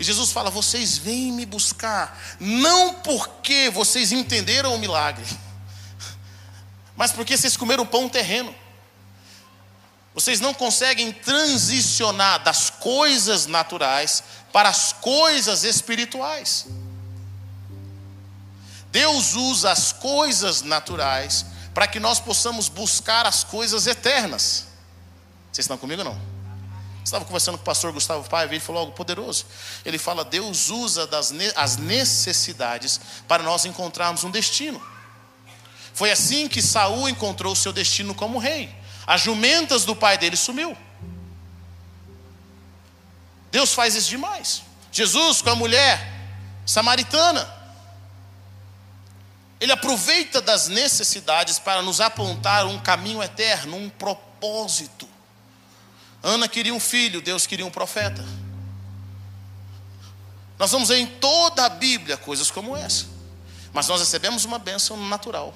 E 0.00 0.04
Jesus 0.04 0.32
fala: 0.32 0.48
Vocês 0.50 0.96
vêm 0.96 1.30
me 1.30 1.44
buscar, 1.44 2.18
não 2.40 2.94
porque 2.94 3.68
vocês 3.68 4.12
entenderam 4.12 4.74
o 4.74 4.78
milagre, 4.78 5.26
mas 6.96 7.12
porque 7.12 7.36
vocês 7.36 7.56
comeram 7.56 7.86
pão 7.86 8.08
terreno. 8.08 8.54
Vocês 10.14 10.40
não 10.40 10.54
conseguem 10.54 11.12
transicionar 11.12 12.42
das 12.42 12.70
coisas 12.70 13.46
naturais 13.46 14.24
para 14.50 14.70
as 14.70 14.94
coisas 14.94 15.62
espirituais. 15.62 16.66
Deus 18.90 19.34
usa 19.34 19.70
as 19.70 19.92
coisas 19.92 20.62
naturais 20.62 21.44
para 21.74 21.86
que 21.86 22.00
nós 22.00 22.18
possamos 22.18 22.70
buscar 22.70 23.26
as 23.26 23.44
coisas 23.44 23.86
eternas. 23.86 24.68
Vocês 25.52 25.64
estão 25.64 25.76
comigo 25.76 26.00
ou 26.00 26.08
não? 26.08 26.36
Estava 27.04 27.24
conversando 27.24 27.58
com 27.58 27.62
o 27.62 27.66
pastor 27.66 27.92
Gustavo 27.92 28.28
Paiva 28.28 28.54
ele 28.54 28.60
falou 28.60 28.80
algo 28.80 28.92
poderoso. 28.92 29.44
Ele 29.84 29.98
fala: 29.98 30.24
Deus 30.24 30.70
usa 30.70 31.06
das, 31.06 31.32
as 31.54 31.76
necessidades 31.76 32.98
para 33.28 33.42
nós 33.42 33.66
encontrarmos 33.66 34.24
um 34.24 34.30
destino. 34.30 34.82
Foi 35.96 36.10
assim 36.10 36.46
que 36.46 36.60
Saul 36.60 37.08
encontrou 37.08 37.56
seu 37.56 37.72
destino 37.72 38.14
como 38.14 38.36
rei. 38.38 38.68
As 39.06 39.22
jumentas 39.22 39.86
do 39.86 39.96
pai 39.96 40.18
dele 40.18 40.36
sumiu. 40.36 40.76
Deus 43.50 43.72
faz 43.72 43.94
isso 43.94 44.10
demais. 44.10 44.60
Jesus 44.92 45.40
com 45.40 45.48
a 45.48 45.54
mulher 45.56 46.12
samaritana. 46.66 47.50
Ele 49.58 49.72
aproveita 49.72 50.42
das 50.42 50.68
necessidades 50.68 51.58
para 51.58 51.80
nos 51.80 51.98
apontar 51.98 52.66
um 52.66 52.78
caminho 52.78 53.22
eterno, 53.22 53.78
um 53.78 53.88
propósito. 53.88 55.08
Ana 56.22 56.46
queria 56.46 56.74
um 56.74 56.80
filho, 56.80 57.22
Deus 57.22 57.46
queria 57.46 57.64
um 57.64 57.70
profeta. 57.70 58.22
Nós 60.58 60.70
vamos 60.70 60.90
ver 60.90 60.98
em 60.98 61.06
toda 61.06 61.64
a 61.64 61.70
Bíblia 61.70 62.18
coisas 62.18 62.50
como 62.50 62.76
essa. 62.76 63.06
Mas 63.72 63.88
nós 63.88 64.00
recebemos 64.00 64.44
uma 64.44 64.58
bênção 64.58 64.98
natural, 65.08 65.54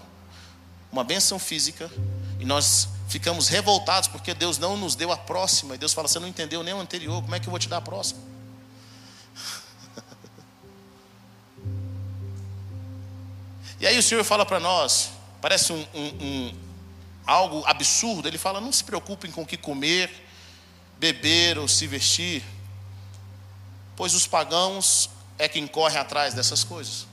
uma 0.92 1.04
bênção 1.04 1.38
física, 1.38 1.90
e 2.38 2.44
nós 2.44 2.88
ficamos 3.08 3.48
revoltados 3.48 4.08
porque 4.08 4.32
Deus 4.32 4.58
não 4.58 4.76
nos 4.76 4.94
deu 4.94 5.12
a 5.12 5.16
próxima. 5.16 5.74
E 5.74 5.78
Deus 5.78 5.92
fala: 5.92 6.08
Você 6.08 6.18
não 6.18 6.28
entendeu 6.28 6.62
nem 6.62 6.72
o 6.72 6.80
anterior, 6.80 7.20
como 7.22 7.34
é 7.34 7.40
que 7.40 7.46
eu 7.46 7.50
vou 7.50 7.58
te 7.58 7.68
dar 7.68 7.78
a 7.78 7.82
próxima? 7.82 8.20
E 13.80 13.86
aí 13.86 13.96
o 13.96 14.02
Senhor 14.02 14.22
fala 14.24 14.44
para 14.44 14.60
nós, 14.60 15.08
parece 15.40 15.72
um, 15.72 15.86
um, 15.94 16.06
um, 16.20 16.54
algo 17.26 17.64
absurdo. 17.66 18.28
Ele 18.28 18.36
fala: 18.36 18.60
Não 18.60 18.70
se 18.70 18.84
preocupem 18.84 19.30
com 19.30 19.40
o 19.42 19.46
que 19.46 19.56
comer, 19.56 20.10
beber 20.98 21.58
ou 21.58 21.66
se 21.66 21.86
vestir, 21.86 22.44
pois 23.96 24.12
os 24.12 24.26
pagãos 24.26 25.08
é 25.38 25.48
quem 25.48 25.66
corre 25.66 25.96
atrás 25.96 26.34
dessas 26.34 26.62
coisas. 26.62 27.09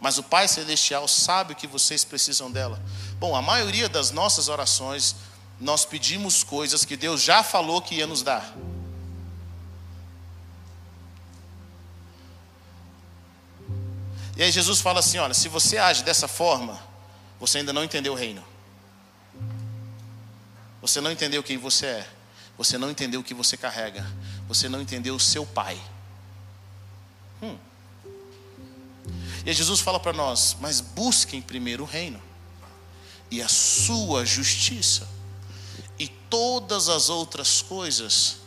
Mas 0.00 0.16
o 0.18 0.22
Pai 0.22 0.46
Celestial 0.46 1.08
sabe 1.08 1.52
o 1.52 1.56
que 1.56 1.66
vocês 1.66 2.04
precisam 2.04 2.50
dela. 2.50 2.80
Bom, 3.18 3.34
a 3.34 3.42
maioria 3.42 3.88
das 3.88 4.10
nossas 4.10 4.48
orações, 4.48 5.16
nós 5.60 5.84
pedimos 5.84 6.44
coisas 6.44 6.84
que 6.84 6.96
Deus 6.96 7.20
já 7.20 7.42
falou 7.42 7.82
que 7.82 7.96
ia 7.96 8.06
nos 8.06 8.22
dar. 8.22 8.54
E 14.36 14.42
aí 14.42 14.52
Jesus 14.52 14.80
fala 14.80 15.00
assim: 15.00 15.18
olha, 15.18 15.34
se 15.34 15.48
você 15.48 15.78
age 15.78 16.04
dessa 16.04 16.28
forma, 16.28 16.80
você 17.40 17.58
ainda 17.58 17.72
não 17.72 17.82
entendeu 17.82 18.12
o 18.12 18.16
reino. 18.16 18.44
Você 20.80 21.00
não 21.00 21.10
entendeu 21.10 21.42
quem 21.42 21.58
você 21.58 21.86
é. 21.86 22.08
Você 22.56 22.78
não 22.78 22.90
entendeu 22.90 23.20
o 23.20 23.24
que 23.24 23.34
você 23.34 23.56
carrega. 23.56 24.06
Você 24.46 24.68
não 24.68 24.80
entendeu 24.80 25.16
o 25.16 25.20
seu 25.20 25.44
pai. 25.44 25.80
Hum. 27.42 27.58
E 29.44 29.52
Jesus 29.52 29.80
fala 29.80 30.00
para 30.00 30.12
nós: 30.12 30.56
mas 30.60 30.80
busquem 30.80 31.40
primeiro 31.40 31.84
o 31.84 31.86
reino 31.86 32.22
e 33.30 33.42
a 33.42 33.48
sua 33.48 34.24
justiça, 34.24 35.06
e 35.98 36.08
todas 36.08 36.88
as 36.88 37.08
outras 37.08 37.60
coisas 37.60 38.38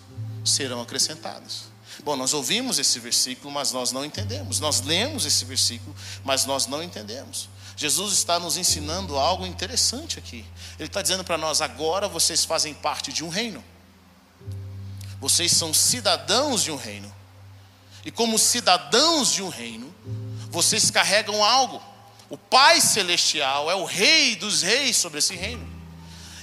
serão 0.43 0.81
acrescentadas. 0.81 1.71
Bom, 2.03 2.15
nós 2.15 2.33
ouvimos 2.33 2.79
esse 2.79 3.00
versículo, 3.00 3.51
mas 3.51 3.71
nós 3.71 3.91
não 3.91 4.03
entendemos. 4.03 4.60
Nós 4.60 4.81
lemos 4.81 5.25
esse 5.25 5.45
versículo, 5.45 5.95
mas 6.24 6.45
nós 6.45 6.65
não 6.65 6.81
entendemos. 6.81 7.48
Jesus 7.77 8.13
está 8.13 8.39
nos 8.39 8.57
ensinando 8.57 9.17
algo 9.17 9.45
interessante 9.45 10.17
aqui. 10.17 10.45
Ele 10.79 10.88
está 10.88 11.01
dizendo 11.01 11.24
para 11.24 11.38
nós: 11.38 11.62
agora 11.62 12.07
vocês 12.07 12.43
fazem 12.43 12.74
parte 12.74 13.13
de 13.13 13.24
um 13.24 13.29
reino. 13.29 13.63
Vocês 15.19 15.51
são 15.51 15.74
cidadãos 15.74 16.63
de 16.63 16.71
um 16.71 16.75
reino. 16.75 17.13
E 18.03 18.10
como 18.10 18.39
cidadãos 18.39 19.31
de 19.31 19.43
um 19.43 19.50
reino, 19.50 19.93
vocês 20.51 20.91
carregam 20.91 21.43
algo. 21.43 21.81
O 22.29 22.38
Pai 22.38 22.79
Celestial 22.79 23.72
é 23.72 23.75
o 23.75 23.86
Rei 23.86 24.36
dos 24.36 24.62
Reis 24.62 24.98
sobre 24.98 25.20
esse 25.20 25.36
reino. 25.36 25.67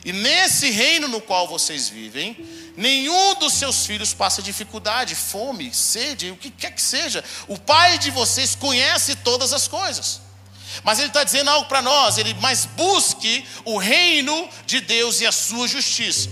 E 0.05 0.13
nesse 0.13 0.71
reino 0.71 1.07
no 1.07 1.21
qual 1.21 1.47
vocês 1.47 1.89
vivem, 1.89 2.37
nenhum 2.77 3.35
dos 3.35 3.53
seus 3.53 3.85
filhos 3.85 4.15
passa 4.15 4.41
dificuldade, 4.41 5.15
fome, 5.15 5.73
sede, 5.73 6.31
o 6.31 6.37
que 6.37 6.51
quer 6.51 6.73
que 6.73 6.81
seja. 6.83 7.23
O 7.47 7.59
Pai 7.59 7.99
de 7.99 8.11
vocês 8.11 8.55
conhece 8.55 9.15
todas 9.17 9.53
as 9.53 9.69
coisas. 9.69 10.21
Mas 10.83 10.99
Ele 10.99 11.09
está 11.09 11.25
dizendo 11.25 11.51
algo 11.51 11.69
para 11.69 11.83
nós: 11.83 12.17
Ele, 12.17 12.35
mas 12.41 12.65
busque 12.65 13.47
o 13.65 13.77
reino 13.77 14.49
de 14.67 14.81
Deus 14.81 15.21
e 15.21 15.27
a 15.27 15.33
sua 15.33 15.69
justiça. 15.69 16.29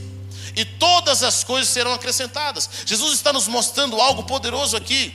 E 0.54 0.64
todas 0.64 1.23
as 1.23 1.45
coisas 1.45 1.68
serão 1.68 1.92
acrescentadas. 1.92 2.68
Jesus 2.87 3.12
está 3.14 3.33
nos 3.33 3.47
mostrando 3.47 4.00
algo 4.00 4.25
poderoso 4.25 4.76
aqui. 4.76 5.14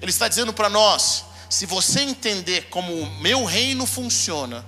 Ele 0.00 0.10
está 0.10 0.28
dizendo 0.28 0.52
para 0.52 0.68
nós: 0.68 1.24
se 1.48 1.66
você 1.66 2.00
entender 2.00 2.68
como 2.68 2.92
o 2.92 3.20
meu 3.20 3.44
reino 3.44 3.86
funciona 3.86 4.64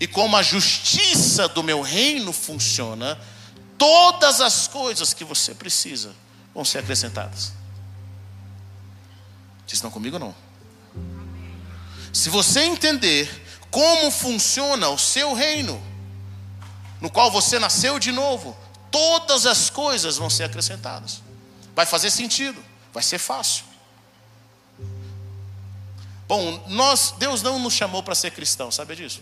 e 0.00 0.06
como 0.06 0.36
a 0.36 0.42
justiça 0.42 1.48
do 1.48 1.62
meu 1.62 1.82
reino 1.82 2.32
funciona, 2.32 3.20
todas 3.78 4.40
as 4.40 4.66
coisas 4.66 5.12
que 5.12 5.24
você 5.24 5.54
precisa 5.54 6.14
vão 6.54 6.64
ser 6.64 6.78
acrescentadas. 6.78 7.52
Vocês 9.66 9.74
estão 9.74 9.90
comigo 9.90 10.16
ou 10.16 10.20
não? 10.20 10.34
Se 12.12 12.28
você 12.28 12.60
entender 12.60 13.42
como 13.70 14.10
funciona 14.10 14.88
o 14.90 14.98
seu 14.98 15.32
reino, 15.32 15.82
no 17.00 17.10
qual 17.10 17.30
você 17.30 17.58
nasceu 17.58 17.98
de 17.98 18.12
novo, 18.12 18.56
todas 18.90 19.46
as 19.46 19.70
coisas 19.70 20.18
vão 20.18 20.28
ser 20.28 20.44
acrescentadas. 20.44 21.22
Vai 21.74 21.86
fazer 21.86 22.10
sentido, 22.10 22.62
vai 22.92 23.02
ser 23.02 23.18
fácil. 23.18 23.64
Bom, 26.32 26.64
nós, 26.66 27.12
Deus 27.18 27.42
não 27.42 27.58
nos 27.58 27.74
chamou 27.74 28.02
para 28.02 28.14
ser 28.14 28.30
cristão, 28.30 28.70
sabe 28.70 28.96
disso? 28.96 29.20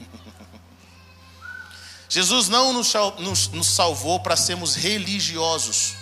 Jesus 2.08 2.48
não 2.48 2.72
nos, 2.72 2.94
nos, 3.50 3.66
salvou 3.66 4.18
para 4.18 4.34
sermos 4.34 4.74
religiosos. 4.74 5.92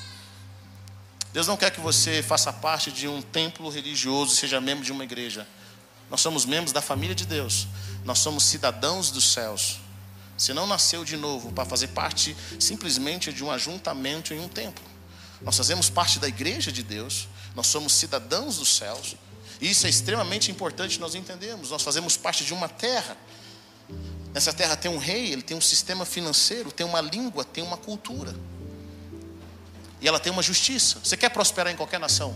Deus 1.33 1.49
não 1.49 1.57
quer 1.57 1.73
que 1.73 1.81
você 1.81 2.23
faça 2.23 2.53
parte 2.53 2.93
de 2.93 3.09
um 3.09 3.21
templo 3.21 3.69
religioso, 3.69 4.37
seja 4.37 4.61
membro 4.61 4.85
de 4.85 4.93
uma 4.93 5.03
igreja. 5.03 5.45
Nós 6.09 6.21
somos 6.21 6.45
membros 6.45 6.73
da 6.73 6.81
família 6.81 7.17
de 7.17 7.27
Deus. 7.27 7.67
Nós 8.05 8.21
somos 8.21 8.45
cidadãos 8.45 9.11
dos 9.11 9.33
céus. 9.33 9.81
Você 10.39 10.55
não 10.55 10.65
nasceu 10.65 11.05
de 11.05 11.17
novo 11.17 11.51
para 11.51 11.65
fazer 11.65 11.89
parte 11.89 12.37
simplesmente 12.61 13.33
de 13.33 13.43
um 13.43 13.51
ajuntamento 13.51 14.33
em 14.33 14.39
um 14.39 14.47
templo. 14.47 14.85
Nós 15.43 15.57
fazemos 15.57 15.91
parte 15.91 16.21
da 16.21 16.29
igreja 16.29 16.71
de 16.71 16.85
Deus. 16.85 17.27
Nós 17.57 17.67
somos 17.67 17.95
cidadãos 17.95 18.57
dos 18.57 18.77
céus. 18.77 19.17
Isso 19.61 19.87
é 19.87 19.91
extremamente 19.91 20.51
importante 20.51 20.99
nós 20.99 21.15
entendemos. 21.15 21.71
Nós 21.71 21.83
fazemos 21.83 22.17
parte 22.17 22.45
de 22.45 22.55
uma 22.55 22.69
terra. 22.69 23.17
Nessa 24.33 24.53
terra 24.53 24.77
tem 24.77 24.91
um 24.91 24.97
rei, 24.97 25.33
ele 25.33 25.43
tem 25.43 25.57
um 25.57 25.61
sistema 25.61 26.05
financeiro, 26.05 26.73
tem 26.73 26.87
uma 26.87 27.01
língua, 27.01 27.45
tem 27.45 27.63
uma 27.63 27.77
cultura. 27.77 28.35
E 30.01 30.09
ela 30.09 30.19
tem 30.19 30.33
uma 30.33 30.43
justiça. 30.43 30.99
Você 31.05 31.17
quer 31.17 31.29
prosperar 31.29 31.73
em 31.73 31.77
qualquer 31.77 32.01
nação? 32.01 32.35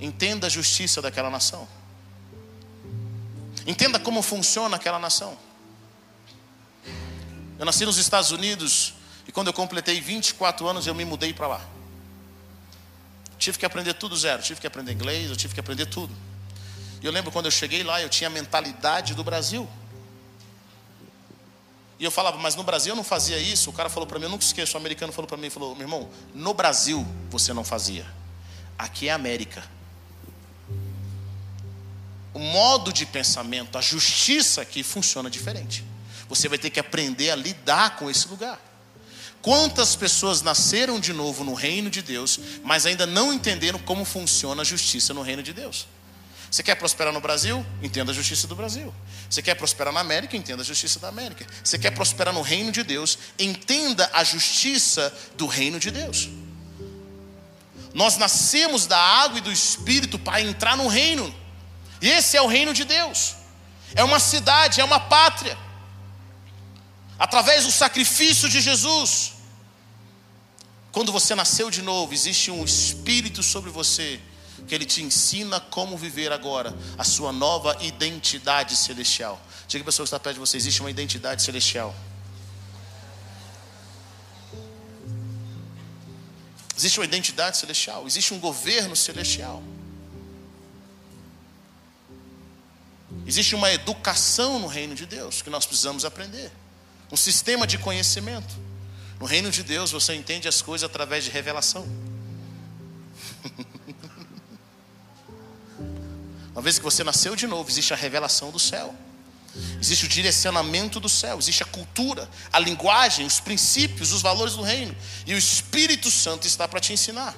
Entenda 0.00 0.48
a 0.48 0.50
justiça 0.50 1.00
daquela 1.00 1.30
nação. 1.30 1.68
Entenda 3.66 3.98
como 4.00 4.20
funciona 4.20 4.76
aquela 4.76 4.98
nação. 4.98 5.38
Eu 7.58 7.64
nasci 7.64 7.86
nos 7.86 7.96
Estados 7.98 8.30
Unidos 8.30 8.94
e 9.26 9.32
quando 9.32 9.46
eu 9.46 9.52
completei 9.52 10.00
24 10.00 10.66
anos 10.66 10.86
eu 10.86 10.94
me 10.94 11.04
mudei 11.04 11.32
para 11.32 11.46
lá. 11.46 11.75
Tive 13.46 13.58
que 13.58 13.64
aprender 13.64 13.94
tudo 13.94 14.16
zero, 14.16 14.42
tive 14.42 14.60
que 14.60 14.66
aprender 14.66 14.90
inglês, 14.90 15.30
eu 15.30 15.36
tive 15.36 15.54
que 15.54 15.60
aprender 15.60 15.86
tudo. 15.86 16.12
E 17.00 17.06
eu 17.06 17.12
lembro 17.12 17.30
quando 17.30 17.44
eu 17.44 17.50
cheguei 17.52 17.84
lá, 17.84 18.02
eu 18.02 18.08
tinha 18.08 18.26
a 18.26 18.30
mentalidade 18.30 19.14
do 19.14 19.22
Brasil. 19.22 19.68
E 21.96 22.04
eu 22.04 22.10
falava, 22.10 22.38
mas 22.38 22.56
no 22.56 22.64
Brasil 22.64 22.90
eu 22.90 22.96
não 22.96 23.04
fazia 23.04 23.38
isso. 23.38 23.70
O 23.70 23.72
cara 23.72 23.88
falou 23.88 24.04
para 24.04 24.18
mim, 24.18 24.24
eu 24.24 24.30
nunca 24.30 24.42
esqueço, 24.42 24.76
o 24.76 24.80
americano 24.80 25.12
falou 25.12 25.28
para 25.28 25.36
mim, 25.36 25.48
falou, 25.48 25.76
meu 25.76 25.84
irmão, 25.84 26.10
no 26.34 26.52
Brasil 26.54 27.06
você 27.30 27.52
não 27.52 27.62
fazia. 27.62 28.04
Aqui 28.76 29.08
é 29.08 29.12
América. 29.12 29.62
O 32.34 32.40
modo 32.40 32.92
de 32.92 33.06
pensamento, 33.06 33.78
a 33.78 33.80
justiça 33.80 34.60
aqui 34.60 34.82
funciona 34.82 35.30
diferente. 35.30 35.84
Você 36.28 36.48
vai 36.48 36.58
ter 36.58 36.70
que 36.70 36.80
aprender 36.80 37.30
a 37.30 37.36
lidar 37.36 37.94
com 37.94 38.10
esse 38.10 38.26
lugar. 38.26 38.58
Quantas 39.46 39.94
pessoas 39.94 40.42
nasceram 40.42 40.98
de 40.98 41.12
novo 41.12 41.44
no 41.44 41.54
reino 41.54 41.88
de 41.88 42.02
Deus, 42.02 42.40
mas 42.64 42.84
ainda 42.84 43.06
não 43.06 43.32
entenderam 43.32 43.78
como 43.78 44.04
funciona 44.04 44.62
a 44.62 44.64
justiça 44.64 45.14
no 45.14 45.22
reino 45.22 45.40
de 45.40 45.52
Deus? 45.52 45.86
Você 46.50 46.64
quer 46.64 46.74
prosperar 46.74 47.12
no 47.12 47.20
Brasil? 47.20 47.64
Entenda 47.80 48.10
a 48.10 48.14
justiça 48.14 48.48
do 48.48 48.56
Brasil. 48.56 48.92
Você 49.30 49.40
quer 49.40 49.54
prosperar 49.54 49.94
na 49.94 50.00
América? 50.00 50.36
Entenda 50.36 50.62
a 50.62 50.64
justiça 50.64 50.98
da 50.98 51.06
América. 51.06 51.46
Você 51.62 51.78
quer 51.78 51.92
prosperar 51.92 52.34
no 52.34 52.42
reino 52.42 52.72
de 52.72 52.82
Deus? 52.82 53.16
Entenda 53.38 54.10
a 54.12 54.24
justiça 54.24 55.16
do 55.36 55.46
reino 55.46 55.78
de 55.78 55.92
Deus. 55.92 56.28
Nós 57.94 58.16
nascemos 58.16 58.88
da 58.88 58.98
água 58.98 59.38
e 59.38 59.42
do 59.42 59.52
Espírito 59.52 60.18
para 60.18 60.40
entrar 60.40 60.76
no 60.76 60.88
reino. 60.88 61.32
E 62.02 62.08
esse 62.08 62.36
é 62.36 62.42
o 62.42 62.48
reino 62.48 62.74
de 62.74 62.84
Deus. 62.84 63.36
É 63.94 64.02
uma 64.02 64.18
cidade, 64.18 64.80
é 64.80 64.84
uma 64.84 64.98
pátria. 64.98 65.56
Através 67.16 67.64
do 67.64 67.70
sacrifício 67.70 68.48
de 68.48 68.60
Jesus. 68.60 69.35
Quando 70.96 71.12
você 71.12 71.34
nasceu 71.34 71.70
de 71.70 71.82
novo, 71.82 72.14
existe 72.14 72.50
um 72.50 72.64
espírito 72.64 73.42
sobre 73.42 73.68
você 73.68 74.18
que 74.66 74.74
ele 74.74 74.86
te 74.86 75.02
ensina 75.02 75.60
como 75.60 75.94
viver 75.94 76.32
agora 76.32 76.74
a 76.96 77.04
sua 77.04 77.32
nova 77.32 77.76
identidade 77.84 78.74
celestial. 78.74 79.38
Diga 79.68 79.82
a 79.82 79.84
pessoa 79.84 80.04
que 80.04 80.08
está 80.08 80.18
perto 80.18 80.36
de 80.36 80.40
você: 80.40 80.56
existe 80.56 80.80
uma 80.80 80.90
identidade 80.90 81.42
celestial. 81.42 81.94
Existe 86.74 86.98
uma 86.98 87.04
identidade 87.04 87.58
celestial, 87.58 88.06
existe 88.06 88.32
um 88.32 88.40
governo 88.40 88.96
celestial. 88.96 89.62
Existe 93.26 93.54
uma 93.54 93.70
educação 93.70 94.58
no 94.58 94.66
reino 94.66 94.94
de 94.94 95.04
Deus 95.04 95.42
que 95.42 95.50
nós 95.50 95.66
precisamos 95.66 96.06
aprender. 96.06 96.50
Um 97.12 97.18
sistema 97.18 97.66
de 97.66 97.76
conhecimento. 97.76 98.75
No 99.18 99.26
reino 99.26 99.50
de 99.50 99.62
Deus 99.62 99.90
você 99.92 100.14
entende 100.14 100.46
as 100.46 100.60
coisas 100.60 100.88
através 100.88 101.24
de 101.24 101.30
revelação. 101.30 101.86
Uma 106.52 106.62
vez 106.62 106.78
que 106.78 106.84
você 106.84 107.02
nasceu 107.02 107.34
de 107.34 107.46
novo, 107.46 107.70
existe 107.70 107.92
a 107.92 107.96
revelação 107.96 108.50
do 108.50 108.58
céu. 108.58 108.94
Existe 109.80 110.04
o 110.04 110.08
direcionamento 110.08 111.00
do 111.00 111.08
céu, 111.08 111.38
existe 111.38 111.62
a 111.62 111.66
cultura, 111.66 112.28
a 112.52 112.58
linguagem, 112.58 113.24
os 113.24 113.40
princípios, 113.40 114.12
os 114.12 114.20
valores 114.20 114.54
do 114.54 114.62
reino. 114.62 114.94
E 115.26 115.32
o 115.32 115.38
Espírito 115.38 116.10
Santo 116.10 116.46
está 116.46 116.68
para 116.68 116.78
te 116.78 116.92
ensinar. 116.92 117.34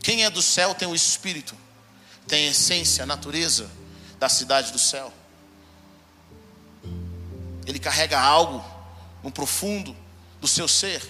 Quem 0.00 0.24
é 0.24 0.30
do 0.30 0.42
céu 0.42 0.74
tem 0.74 0.86
o 0.86 0.94
Espírito, 0.94 1.56
tem 2.28 2.46
a 2.46 2.50
essência, 2.50 3.02
a 3.02 3.06
natureza 3.06 3.68
da 4.18 4.28
cidade 4.28 4.70
do 4.72 4.78
céu. 4.78 5.12
Ele 7.66 7.78
carrega 7.78 8.20
algo 8.20 8.64
no 9.22 9.30
profundo 9.30 9.96
do 10.42 10.48
seu 10.48 10.66
ser. 10.66 11.00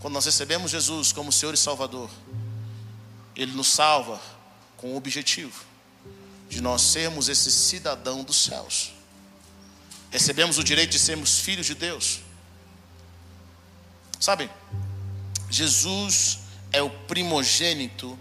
Quando 0.00 0.14
nós 0.14 0.24
recebemos 0.24 0.70
Jesus 0.70 1.12
como 1.12 1.32
Senhor 1.32 1.52
e 1.52 1.58
Salvador, 1.58 2.08
Ele 3.34 3.52
nos 3.52 3.66
salva 3.66 4.20
com 4.76 4.92
o 4.92 4.96
objetivo 4.96 5.64
de 6.48 6.60
nós 6.60 6.82
sermos 6.82 7.28
esse 7.28 7.50
cidadão 7.50 8.22
dos 8.22 8.36
céus. 8.36 8.92
Recebemos 10.10 10.56
o 10.56 10.62
direito 10.62 10.90
de 10.90 10.98
sermos 11.00 11.40
filhos 11.40 11.66
de 11.66 11.74
Deus. 11.74 12.20
Sabem, 14.20 14.48
Jesus 15.50 16.38
é 16.72 16.80
o 16.80 16.90
primogênito 16.90 18.16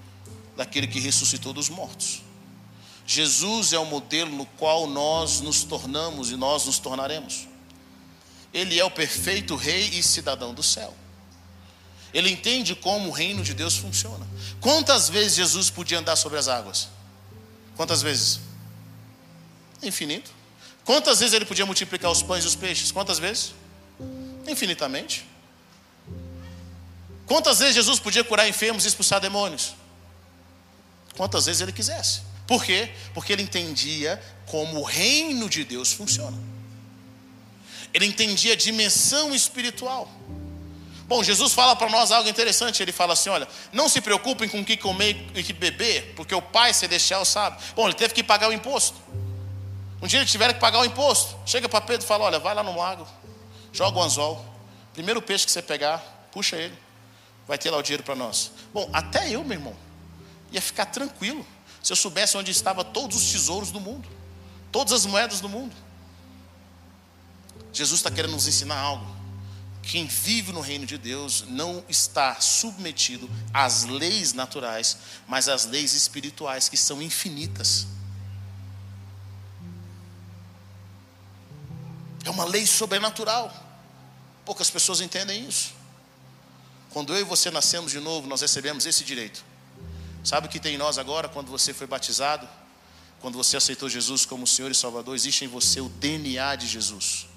daquele 0.57 0.87
que 0.87 0.99
ressuscitou 0.99 1.53
dos 1.53 1.69
mortos. 1.69 2.23
Jesus 3.05 3.71
é 3.73 3.77
o 3.77 3.85
modelo 3.85 4.31
no 4.31 4.45
qual 4.45 4.87
nós 4.87 5.41
nos 5.41 5.63
tornamos 5.63 6.31
e 6.31 6.35
nós 6.35 6.65
nos 6.65 6.79
tornaremos. 6.79 7.50
Ele 8.53 8.79
é 8.79 8.83
o 8.83 8.91
perfeito 8.91 9.55
rei 9.55 9.89
e 9.89 10.03
cidadão 10.03 10.53
do 10.53 10.61
céu. 10.61 10.93
Ele 12.13 12.29
entende 12.29 12.75
como 12.75 13.09
o 13.09 13.11
reino 13.11 13.41
de 13.43 13.53
Deus 13.53 13.77
funciona. 13.77 14.27
Quantas 14.59 15.09
vezes 15.09 15.35
Jesus 15.35 15.69
podia 15.69 15.99
andar 15.99 16.15
sobre 16.15 16.37
as 16.37 16.47
águas? 16.47 16.89
Quantas 17.75 18.01
vezes? 18.01 18.41
Infinito. 19.81 20.31
Quantas 20.83 21.19
vezes 21.19 21.33
ele 21.33 21.45
podia 21.45 21.65
multiplicar 21.65 22.11
os 22.11 22.21
pães 22.21 22.43
e 22.43 22.47
os 22.47 22.55
peixes? 22.55 22.91
Quantas 22.91 23.17
vezes? 23.17 23.53
Infinitamente. 24.47 25.25
Quantas 27.25 27.59
vezes 27.59 27.75
Jesus 27.75 27.99
podia 27.99 28.23
curar 28.23 28.47
enfermos 28.49 28.83
e 28.83 28.89
expulsar 28.89 29.21
demônios? 29.21 29.73
Quantas 31.15 31.45
vezes 31.45 31.61
ele 31.61 31.71
quisesse. 31.71 32.21
Por 32.45 32.65
quê? 32.65 32.91
Porque 33.13 33.31
ele 33.31 33.43
entendia 33.43 34.21
como 34.47 34.79
o 34.79 34.83
reino 34.83 35.47
de 35.47 35.63
Deus 35.63 35.93
funciona. 35.93 36.37
Ele 37.93 38.05
entendia 38.05 38.53
a 38.53 38.55
dimensão 38.55 39.33
espiritual. 39.33 40.09
Bom, 41.11 41.21
Jesus 41.21 41.51
fala 41.51 41.75
para 41.75 41.89
nós 41.89 42.09
algo 42.09 42.29
interessante. 42.29 42.81
Ele 42.81 42.93
fala 42.93 43.13
assim: 43.13 43.29
olha, 43.29 43.47
não 43.73 43.89
se 43.89 43.99
preocupem 43.99 44.47
com 44.47 44.61
o 44.61 44.65
que 44.65 44.77
comer 44.77 45.29
e 45.35 45.43
que 45.43 45.51
beber, 45.51 46.13
porque 46.15 46.33
o 46.33 46.41
Pai 46.41 46.73
Celestial 46.73 47.25
sabe. 47.25 47.61
Bom, 47.75 47.85
ele 47.85 47.95
teve 47.95 48.13
que 48.13 48.23
pagar 48.23 48.49
o 48.49 48.53
imposto. 48.53 48.95
Um 50.01 50.07
dia 50.07 50.19
ele 50.19 50.29
tiver 50.29 50.53
que 50.53 50.59
pagar 50.59 50.79
o 50.79 50.85
imposto. 50.85 51.37
Chega 51.45 51.67
para 51.67 51.81
Pedro 51.81 52.05
e 52.05 52.07
fala: 52.07 52.23
olha, 52.23 52.39
vai 52.39 52.55
lá 52.55 52.63
no 52.63 52.77
lago, 52.77 53.05
joga 53.73 53.99
o 53.99 54.01
anzol. 54.01 54.45
Primeiro 54.93 55.21
peixe 55.21 55.45
que 55.45 55.51
você 55.51 55.61
pegar, 55.61 55.99
puxa 56.31 56.55
ele. 56.55 56.77
Vai 57.45 57.57
ter 57.57 57.69
lá 57.69 57.77
o 57.77 57.81
dinheiro 57.81 58.03
para 58.03 58.15
nós. 58.15 58.51
Bom, 58.73 58.89
até 58.93 59.29
eu, 59.29 59.43
meu 59.43 59.57
irmão, 59.57 59.75
ia 60.49 60.61
ficar 60.61 60.85
tranquilo 60.85 61.45
se 61.83 61.91
eu 61.91 61.97
soubesse 61.97 62.37
onde 62.37 62.51
estavam 62.51 62.83
todos 62.83 63.17
os 63.17 63.31
tesouros 63.31 63.71
do 63.71 63.81
mundo, 63.81 64.07
todas 64.71 64.93
as 64.93 65.05
moedas 65.05 65.41
do 65.41 65.49
mundo. 65.49 65.75
Jesus 67.73 67.99
está 67.99 68.11
querendo 68.11 68.31
nos 68.31 68.47
ensinar 68.47 68.77
algo. 68.77 69.21
Quem 69.81 70.05
vive 70.05 70.51
no 70.51 70.61
reino 70.61 70.85
de 70.85 70.97
Deus 70.97 71.43
não 71.47 71.83
está 71.89 72.39
submetido 72.39 73.29
às 73.53 73.83
leis 73.83 74.31
naturais, 74.33 74.97
mas 75.27 75.49
às 75.49 75.65
leis 75.65 75.93
espirituais 75.93 76.69
que 76.69 76.77
são 76.77 77.01
infinitas. 77.01 77.87
É 82.23 82.29
uma 82.29 82.45
lei 82.45 82.67
sobrenatural. 82.67 83.51
Poucas 84.45 84.69
pessoas 84.69 85.01
entendem 85.01 85.47
isso. 85.47 85.73
Quando 86.91 87.13
eu 87.13 87.21
e 87.21 87.23
você 87.23 87.49
nascemos 87.49 87.91
de 87.91 87.99
novo, 87.99 88.27
nós 88.27 88.41
recebemos 88.41 88.85
esse 88.85 89.03
direito. 89.03 89.43
Sabe 90.23 90.45
o 90.45 90.49
que 90.49 90.59
tem 90.59 90.75
em 90.75 90.77
nós 90.77 90.97
agora, 90.97 91.27
quando 91.27 91.49
você 91.49 91.73
foi 91.73 91.87
batizado? 91.87 92.47
Quando 93.19 93.37
você 93.37 93.57
aceitou 93.57 93.89
Jesus 93.89 94.25
como 94.25 94.45
Senhor 94.45 94.69
e 94.69 94.75
Salvador, 94.75 95.15
existe 95.15 95.45
em 95.45 95.47
você 95.47 95.79
o 95.81 95.89
DNA 95.89 96.55
de 96.55 96.67
Jesus. 96.67 97.30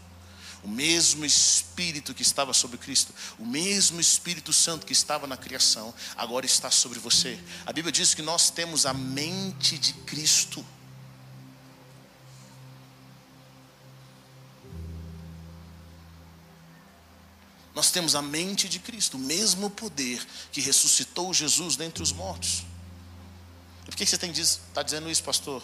O 0.64 0.68
mesmo 0.68 1.26
Espírito 1.26 2.14
que 2.14 2.22
estava 2.22 2.54
sobre 2.54 2.78
Cristo, 2.78 3.14
o 3.38 3.44
mesmo 3.44 4.00
Espírito 4.00 4.50
Santo 4.50 4.86
que 4.86 4.94
estava 4.94 5.26
na 5.26 5.36
criação, 5.36 5.92
agora 6.16 6.46
está 6.46 6.70
sobre 6.70 6.98
você. 6.98 7.38
A 7.66 7.72
Bíblia 7.72 7.92
diz 7.92 8.14
que 8.14 8.22
nós 8.22 8.48
temos 8.48 8.86
a 8.86 8.94
mente 8.94 9.76
de 9.76 9.92
Cristo. 9.92 10.64
Nós 17.74 17.90
temos 17.90 18.14
a 18.14 18.22
mente 18.22 18.66
de 18.66 18.78
Cristo, 18.78 19.18
o 19.18 19.20
mesmo 19.20 19.68
poder 19.68 20.26
que 20.50 20.62
ressuscitou 20.62 21.34
Jesus 21.34 21.76
dentre 21.76 22.02
os 22.02 22.10
mortos. 22.12 22.64
E 23.82 23.90
por 23.90 23.96
que 23.96 24.06
você 24.06 24.16
está 24.16 24.82
dizendo 24.82 25.10
isso, 25.10 25.22
pastor? 25.22 25.62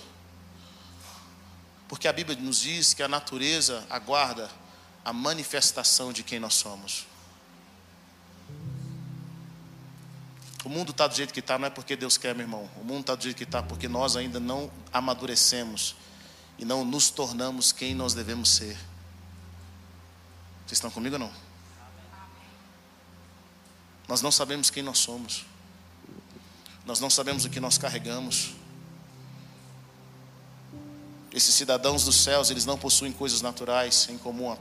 Porque 1.88 2.06
a 2.06 2.12
Bíblia 2.12 2.38
nos 2.38 2.60
diz 2.60 2.92
que 2.92 3.02
a 3.02 3.08
natureza 3.08 3.86
aguarda 3.88 4.50
a 5.04 5.12
manifestação 5.12 6.12
de 6.12 6.22
quem 6.22 6.38
nós 6.38 6.54
somos. 6.54 7.06
O 10.64 10.68
mundo 10.68 10.90
está 10.90 11.06
do 11.06 11.14
jeito 11.14 11.32
que 11.32 11.40
está, 11.40 11.58
não 11.58 11.66
é 11.66 11.70
porque 11.70 11.96
Deus 11.96 12.18
quer, 12.18 12.34
meu 12.34 12.44
irmão. 12.44 12.68
O 12.76 12.84
mundo 12.84 13.00
está 13.00 13.14
do 13.14 13.22
jeito 13.22 13.36
que 13.36 13.44
está 13.44 13.62
porque 13.62 13.88
nós 13.88 14.14
ainda 14.14 14.38
não 14.38 14.70
amadurecemos 14.92 15.96
e 16.58 16.64
não 16.64 16.84
nos 16.84 17.10
tornamos 17.10 17.72
quem 17.72 17.94
nós 17.94 18.12
devemos 18.12 18.50
ser. 18.50 18.76
Vocês 20.66 20.72
estão 20.72 20.90
comigo 20.90 21.16
ou 21.16 21.20
não? 21.20 21.32
Nós 24.06 24.20
não 24.20 24.30
sabemos 24.30 24.68
quem 24.68 24.82
nós 24.82 24.98
somos. 24.98 25.46
Nós 26.84 27.00
não 27.00 27.08
sabemos 27.08 27.44
o 27.44 27.50
que 27.50 27.60
nós 27.60 27.78
carregamos. 27.78 28.52
Esses 31.32 31.54
cidadãos 31.54 32.04
dos 32.04 32.16
céus, 32.16 32.50
eles 32.50 32.66
não 32.66 32.76
possuem 32.76 33.12
coisas 33.12 33.40
naturais 33.40 34.08
em 34.10 34.18
comum. 34.18 34.56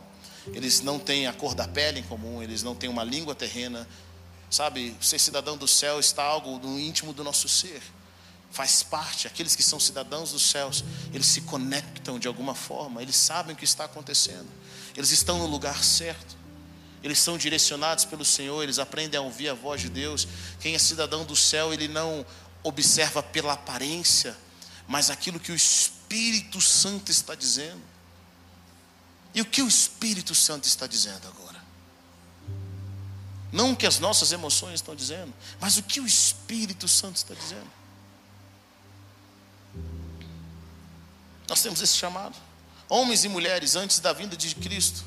Eles 0.47 0.81
não 0.81 0.99
têm 0.99 1.27
a 1.27 1.33
cor 1.33 1.53
da 1.53 1.67
pele 1.67 1.99
em 1.99 2.03
comum, 2.03 2.41
eles 2.41 2.63
não 2.63 2.75
têm 2.75 2.89
uma 2.89 3.03
língua 3.03 3.35
terrena. 3.35 3.87
Sabe, 4.49 4.95
ser 4.99 5.19
cidadão 5.19 5.57
do 5.57 5.67
céu 5.67 5.99
está 5.99 6.23
algo 6.23 6.57
no 6.59 6.79
íntimo 6.79 7.13
do 7.13 7.23
nosso 7.23 7.47
ser. 7.47 7.81
Faz 8.51 8.81
parte, 8.81 9.27
aqueles 9.27 9.55
que 9.55 9.61
são 9.61 9.79
cidadãos 9.79 10.31
dos 10.31 10.41
céus, 10.41 10.83
eles 11.13 11.27
se 11.27 11.41
conectam 11.41 12.17
de 12.17 12.27
alguma 12.27 12.55
forma, 12.55 13.01
eles 13.01 13.15
sabem 13.15 13.53
o 13.53 13.55
que 13.55 13.65
está 13.65 13.85
acontecendo. 13.85 14.47
Eles 14.97 15.11
estão 15.11 15.37
no 15.37 15.45
lugar 15.45 15.83
certo 15.83 16.39
eles 17.01 17.19
são 17.19 17.37
direcionados 17.37 18.05
pelo 18.05 18.25
Senhor, 18.25 18.61
eles 18.61 18.79
aprendem 18.79 19.17
a 19.17 19.21
ouvir 19.23 19.49
a 19.49 19.53
voz 19.53 19.81
de 19.81 19.89
Deus. 19.89 20.27
Quem 20.59 20.75
é 20.75 20.79
cidadão 20.79 21.23
do 21.23 21.35
céu, 21.35 21.73
ele 21.73 21.87
não 21.87 22.25
observa 22.61 23.23
pela 23.23 23.53
aparência, 23.53 24.35
mas 24.87 25.09
aquilo 25.09 25.39
que 25.39 25.51
o 25.51 25.55
Espírito 25.55 26.59
Santo 26.59 27.09
está 27.09 27.35
dizendo. 27.35 27.81
E 29.33 29.41
o 29.41 29.45
que 29.45 29.61
o 29.61 29.67
Espírito 29.67 30.33
Santo 30.33 30.65
está 30.65 30.87
dizendo 30.87 31.27
agora? 31.27 31.59
Não 33.51 33.71
o 33.71 33.75
que 33.75 33.87
as 33.87 33.99
nossas 33.99 34.31
emoções 34.31 34.75
estão 34.75 34.95
dizendo, 34.95 35.33
mas 35.59 35.77
o 35.77 35.83
que 35.83 35.99
o 35.99 36.05
Espírito 36.05 36.87
Santo 36.87 37.17
está 37.17 37.33
dizendo. 37.33 37.69
Nós 41.47 41.61
temos 41.61 41.81
esse 41.81 41.97
chamado. 41.97 42.35
Homens 42.87 43.23
e 43.23 43.29
mulheres, 43.29 43.75
antes 43.75 43.99
da 43.99 44.13
vinda 44.13 44.37
de 44.37 44.53
Cristo, 44.55 45.03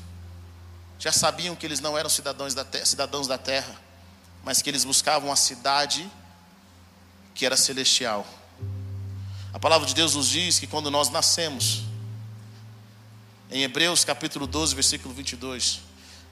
já 0.99 1.11
sabiam 1.11 1.55
que 1.55 1.65
eles 1.65 1.79
não 1.79 1.97
eram 1.97 2.09
cidadãos 2.09 2.53
da, 2.53 2.63
terra, 2.63 2.85
cidadãos 2.85 3.27
da 3.27 3.37
terra, 3.37 3.75
mas 4.43 4.61
que 4.61 4.69
eles 4.69 4.83
buscavam 4.83 5.31
a 5.31 5.35
cidade 5.35 6.09
que 7.33 7.45
era 7.45 7.57
celestial. 7.57 8.25
A 9.53 9.59
palavra 9.59 9.87
de 9.87 9.93
Deus 9.93 10.15
nos 10.15 10.27
diz 10.29 10.59
que 10.59 10.67
quando 10.67 10.91
nós 10.91 11.09
nascemos, 11.09 11.83
em 13.51 13.63
Hebreus 13.63 14.03
capítulo 14.03 14.47
12, 14.47 14.73
versículo 14.75 15.13
22, 15.13 15.81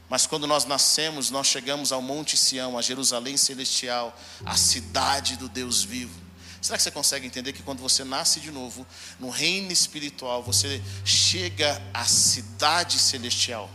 mas 0.09 0.27
quando 0.27 0.45
nós 0.45 0.65
nascemos, 0.65 1.29
nós 1.29 1.47
chegamos 1.47 1.91
ao 1.91 2.01
Monte 2.01 2.35
Sião, 2.35 2.77
a 2.77 2.81
Jerusalém 2.81 3.37
celestial, 3.37 4.17
a 4.45 4.57
cidade 4.57 5.37
do 5.37 5.47
Deus 5.47 5.83
vivo. 5.83 6.19
Será 6.61 6.77
que 6.77 6.83
você 6.83 6.91
consegue 6.91 7.25
entender 7.25 7.53
que 7.53 7.63
quando 7.63 7.79
você 7.79 8.03
nasce 8.03 8.39
de 8.39 8.51
novo, 8.51 8.85
no 9.19 9.29
reino 9.29 9.71
espiritual, 9.71 10.43
você 10.43 10.81
chega 11.05 11.81
à 11.93 12.03
cidade 12.03 12.99
celestial? 12.99 13.69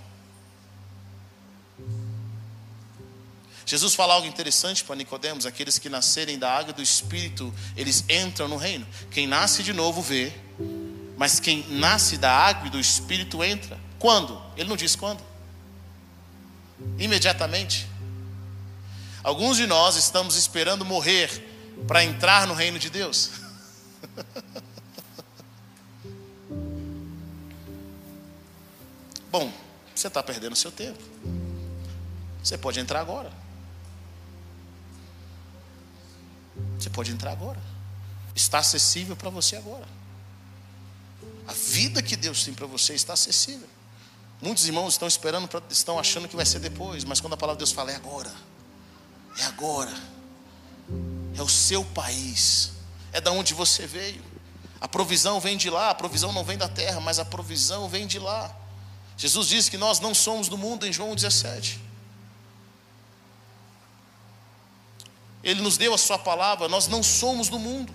Jesus 3.64 3.94
fala 3.94 4.14
algo 4.14 4.29
interessante 4.29 4.85
para 4.85 4.94
Nicodemos, 4.94 5.44
aqueles 5.44 5.79
que 5.79 5.88
nascerem 5.88 6.38
da 6.38 6.53
água 6.53 6.72
do 6.72 6.81
Espírito, 6.81 7.53
eles 7.77 8.05
entram 8.09 8.46
no 8.46 8.57
reino. 8.57 8.87
Quem 9.11 9.27
nasce 9.27 9.64
de 9.64 9.72
novo 9.72 10.01
vê, 10.01 10.33
mas 11.16 11.40
quem 11.40 11.66
nasce 11.68 12.18
da 12.18 12.31
água 12.31 12.66
e 12.66 12.70
do 12.70 12.79
Espírito 12.79 13.42
entra. 13.42 13.79
Quando? 13.98 14.40
Ele 14.57 14.68
não 14.68 14.76
diz 14.76 14.94
quando. 14.94 15.24
Imediatamente. 16.98 17.88
Alguns 19.22 19.57
de 19.57 19.66
nós 19.66 19.96
estamos 19.96 20.37
esperando 20.37 20.85
morrer 20.85 21.44
para 21.88 22.05
entrar 22.05 22.46
no 22.46 22.52
reino 22.55 22.79
de 22.79 22.90
Deus. 22.90 23.31
Bom, 29.33 29.50
você 29.94 30.07
está 30.09 30.22
perdendo 30.22 30.55
seu 30.55 30.70
tempo. 30.70 31.02
Você 32.42 32.59
pode 32.59 32.79
entrar 32.79 33.00
agora. 33.00 33.33
Você 36.79 36.90
pode 36.90 37.11
entrar 37.11 37.33
agora. 37.33 37.61
Está 38.35 38.59
acessível 38.59 39.16
para 39.16 39.31
você 39.31 39.57
agora. 39.57 39.87
A 41.46 41.52
vida 41.52 42.02
que 42.02 42.16
Deus 42.16 42.44
tem 42.44 42.52
para 42.52 42.66
você 42.66 42.94
está 42.94 43.12
acessível. 43.12 43.68
Muitos 44.40 44.66
irmãos 44.66 44.94
estão 44.94 45.08
esperando, 45.08 45.48
estão 45.70 45.98
achando 45.98 46.28
que 46.28 46.36
vai 46.36 46.44
ser 46.44 46.58
depois, 46.58 47.04
mas 47.04 47.20
quando 47.20 47.32
a 47.32 47.36
palavra 47.36 47.56
de 47.56 47.64
Deus 47.64 47.72
fala 47.72 47.90
é 47.90 47.96
agora, 47.96 48.32
é 49.38 49.44
agora, 49.44 49.94
é 51.36 51.42
o 51.42 51.48
seu 51.48 51.84
país, 51.84 52.72
é 53.12 53.20
da 53.20 53.30
onde 53.30 53.54
você 53.54 53.86
veio. 53.86 54.22
A 54.80 54.86
provisão 54.86 55.40
vem 55.40 55.56
de 55.56 55.70
lá, 55.70 55.90
a 55.90 55.94
provisão 55.94 56.32
não 56.32 56.44
vem 56.44 56.58
da 56.58 56.68
terra, 56.68 57.00
mas 57.00 57.18
a 57.18 57.24
provisão 57.24 57.88
vem 57.88 58.06
de 58.06 58.18
lá. 58.18 58.54
Jesus 59.16 59.48
disse 59.48 59.70
que 59.70 59.78
nós 59.78 60.00
não 60.00 60.14
somos 60.14 60.48
do 60.48 60.58
mundo 60.58 60.86
em 60.86 60.92
João 60.92 61.14
17. 61.14 61.80
Ele 65.42 65.62
nos 65.62 65.78
deu 65.78 65.94
a 65.94 65.98
Sua 65.98 66.18
palavra, 66.18 66.68
nós 66.68 66.88
não 66.88 67.02
somos 67.02 67.48
do 67.48 67.58
mundo, 67.58 67.94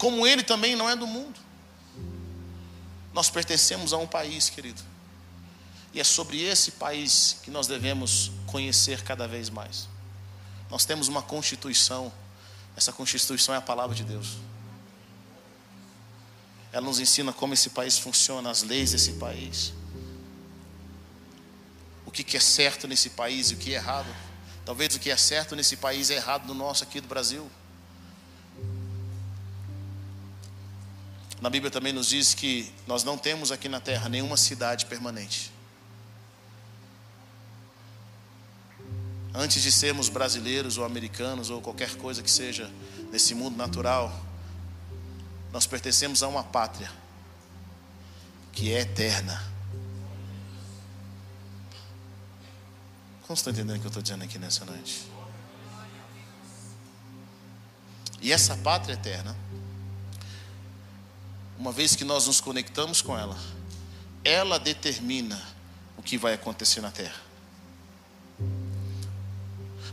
como 0.00 0.26
Ele 0.26 0.42
também 0.42 0.74
não 0.74 0.88
é 0.88 0.96
do 0.96 1.06
mundo. 1.06 1.38
Nós 3.12 3.28
pertencemos 3.28 3.92
a 3.92 3.98
um 3.98 4.06
país, 4.06 4.48
querido, 4.48 4.82
e 5.92 6.00
é 6.00 6.04
sobre 6.04 6.42
esse 6.42 6.72
país 6.72 7.36
que 7.42 7.50
nós 7.50 7.66
devemos 7.66 8.32
conhecer 8.46 9.02
cada 9.02 9.28
vez 9.28 9.50
mais. 9.50 9.86
Nós 10.70 10.86
temos 10.86 11.06
uma 11.06 11.20
constituição, 11.20 12.10
essa 12.74 12.92
constituição 12.92 13.54
é 13.54 13.58
a 13.58 13.60
palavra 13.60 13.94
de 13.94 14.02
Deus. 14.02 14.38
Ela 16.72 16.86
nos 16.86 16.98
ensina 16.98 17.30
como 17.30 17.52
esse 17.52 17.68
país 17.68 17.98
funciona, 17.98 18.50
as 18.50 18.62
leis 18.62 18.92
desse 18.92 19.12
país, 19.14 19.74
o 22.06 22.10
que 22.10 22.38
é 22.38 22.40
certo 22.40 22.88
nesse 22.88 23.10
país 23.10 23.50
e 23.50 23.54
o 23.54 23.58
que 23.58 23.74
é 23.74 23.76
errado. 23.76 24.08
Talvez 24.64 24.94
o 24.94 24.98
que 24.98 25.10
é 25.10 25.16
certo 25.18 25.54
nesse 25.54 25.76
país 25.76 26.08
é 26.08 26.14
errado 26.14 26.46
no 26.46 26.54
nosso 26.54 26.84
aqui 26.84 27.02
do 27.02 27.08
Brasil. 27.08 27.50
Na 31.40 31.48
Bíblia 31.48 31.70
também 31.70 31.92
nos 31.92 32.08
diz 32.08 32.34
que 32.34 32.70
nós 32.86 33.02
não 33.02 33.16
temos 33.16 33.50
aqui 33.50 33.68
na 33.68 33.80
terra 33.80 34.08
nenhuma 34.08 34.36
cidade 34.36 34.84
permanente. 34.86 35.50
Antes 39.32 39.62
de 39.62 39.72
sermos 39.72 40.08
brasileiros 40.08 40.76
ou 40.76 40.84
americanos 40.84 41.48
ou 41.48 41.62
qualquer 41.62 41.96
coisa 41.96 42.22
que 42.22 42.30
seja 42.30 42.70
nesse 43.10 43.34
mundo 43.34 43.56
natural, 43.56 44.12
nós 45.52 45.66
pertencemos 45.66 46.22
a 46.22 46.28
uma 46.28 46.44
pátria 46.44 46.90
que 48.52 48.72
é 48.72 48.80
eterna. 48.80 49.42
Como 53.22 53.34
estão 53.34 53.52
entendendo 53.52 53.76
o 53.76 53.80
que 53.80 53.86
eu 53.86 53.90
estou 53.90 54.02
dizendo 54.02 54.24
aqui 54.24 54.38
nessa 54.38 54.64
noite? 54.64 55.06
E 58.20 58.32
essa 58.32 58.56
pátria 58.56 58.94
eterna, 58.94 59.36
uma 61.60 61.72
vez 61.72 61.94
que 61.94 62.04
nós 62.04 62.26
nos 62.26 62.40
conectamos 62.40 63.02
com 63.02 63.16
ela, 63.16 63.36
ela 64.24 64.58
determina 64.58 65.38
o 65.94 66.02
que 66.02 66.16
vai 66.16 66.32
acontecer 66.32 66.80
na 66.80 66.90
terra. 66.90 67.20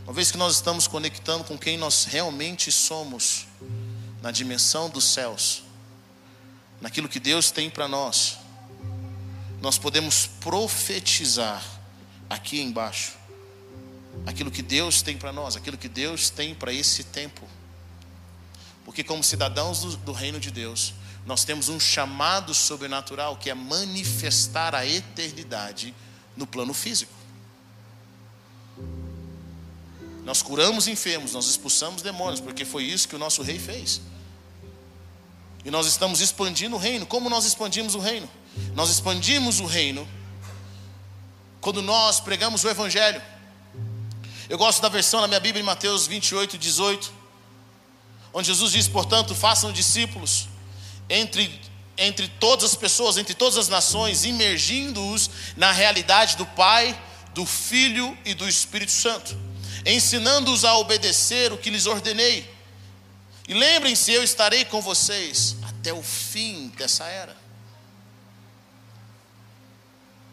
Uma 0.04 0.14
vez 0.14 0.32
que 0.32 0.38
nós 0.38 0.54
estamos 0.54 0.86
conectando 0.86 1.44
com 1.44 1.58
quem 1.58 1.76
nós 1.76 2.06
realmente 2.06 2.72
somos, 2.72 3.46
na 4.22 4.30
dimensão 4.30 4.88
dos 4.88 5.04
céus, 5.04 5.62
naquilo 6.80 7.06
que 7.06 7.20
Deus 7.20 7.50
tem 7.50 7.68
para 7.68 7.86
nós, 7.86 8.38
nós 9.60 9.76
podemos 9.76 10.26
profetizar 10.40 11.62
aqui 12.30 12.62
embaixo 12.62 13.12
aquilo 14.24 14.50
que 14.50 14.62
Deus 14.62 15.02
tem 15.02 15.18
para 15.18 15.34
nós, 15.34 15.54
aquilo 15.54 15.76
que 15.76 15.88
Deus 15.88 16.30
tem 16.30 16.54
para 16.54 16.72
esse 16.72 17.04
tempo. 17.04 17.46
Porque, 18.86 19.04
como 19.04 19.22
cidadãos 19.22 19.80
do, 19.80 19.96
do, 19.98 20.12
reino 20.12 20.40
de 20.40 20.50
Deus, 20.50 20.94
nós 21.26 21.44
temos 21.44 21.68
um 21.68 21.78
chamado 21.78 22.54
sobrenatural 22.54 23.36
que 23.36 23.50
é 23.50 23.54
manifestar 23.54 24.74
a 24.74 24.86
eternidade 24.86 25.94
no 26.36 26.46
plano 26.46 26.72
físico. 26.72 27.12
Nós 30.24 30.42
curamos 30.42 30.86
enfermos, 30.86 31.32
nós 31.32 31.46
expulsamos 31.46 32.02
demônios, 32.02 32.40
porque 32.40 32.64
foi 32.64 32.84
isso 32.84 33.08
que 33.08 33.16
o 33.16 33.18
nosso 33.18 33.42
rei 33.42 33.58
fez. 33.58 34.00
E 35.64 35.70
nós 35.70 35.86
estamos 35.86 36.20
expandindo 36.20 36.76
o 36.76 36.78
reino. 36.78 37.06
Como 37.06 37.28
nós 37.28 37.44
expandimos 37.44 37.94
o 37.94 37.98
reino? 37.98 38.28
Nós 38.74 38.90
expandimos 38.90 39.60
o 39.60 39.66
reino 39.66 40.08
quando 41.60 41.82
nós 41.82 42.20
pregamos 42.20 42.62
o 42.64 42.68
Evangelho. 42.68 43.20
Eu 44.48 44.56
gosto 44.56 44.80
da 44.80 44.88
versão 44.88 45.20
na 45.20 45.28
minha 45.28 45.40
Bíblia 45.40 45.62
em 45.62 45.66
Mateus 45.66 46.06
28, 46.06 46.56
18, 46.56 47.12
onde 48.32 48.46
Jesus 48.46 48.72
diz: 48.72 48.88
portanto, 48.88 49.34
façam 49.34 49.72
discípulos 49.72 50.48
entre, 51.08 51.60
entre 51.96 52.28
todas 52.28 52.64
as 52.64 52.74
pessoas, 52.74 53.16
entre 53.16 53.34
todas 53.34 53.56
as 53.56 53.68
nações, 53.68 54.24
imergindo-os 54.24 55.30
na 55.56 55.72
realidade 55.72 56.36
do 56.36 56.46
Pai, 56.46 57.00
do 57.34 57.46
Filho 57.46 58.16
e 58.24 58.34
do 58.34 58.48
Espírito 58.48 58.92
Santo, 58.92 59.36
ensinando-os 59.86 60.64
a 60.64 60.76
obedecer 60.76 61.52
o 61.52 61.58
que 61.58 61.70
lhes 61.70 61.86
ordenei. 61.86 62.48
E 63.46 63.54
lembrem-se, 63.54 64.12
eu 64.12 64.22
estarei 64.22 64.64
com 64.64 64.80
vocês 64.80 65.56
até 65.62 65.92
o 65.92 66.02
fim 66.02 66.68
dessa 66.76 67.04
era. 67.06 67.36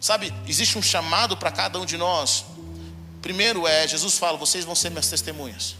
Sabe, 0.01 0.31
existe 0.47 0.77
um 0.77 0.83
chamado 0.83 1.35
para 1.37 1.49
cada 1.49 1.79
um 1.79 1.85
de 1.85 1.97
nós. 1.97 2.45
Primeiro 3.21 3.67
é, 3.67 3.87
Jesus 3.87 4.17
fala: 4.17 4.37
vocês 4.37 4.63
vão 4.65 4.75
ser 4.75 4.91
minhas 4.91 5.09
testemunhas. 5.09 5.75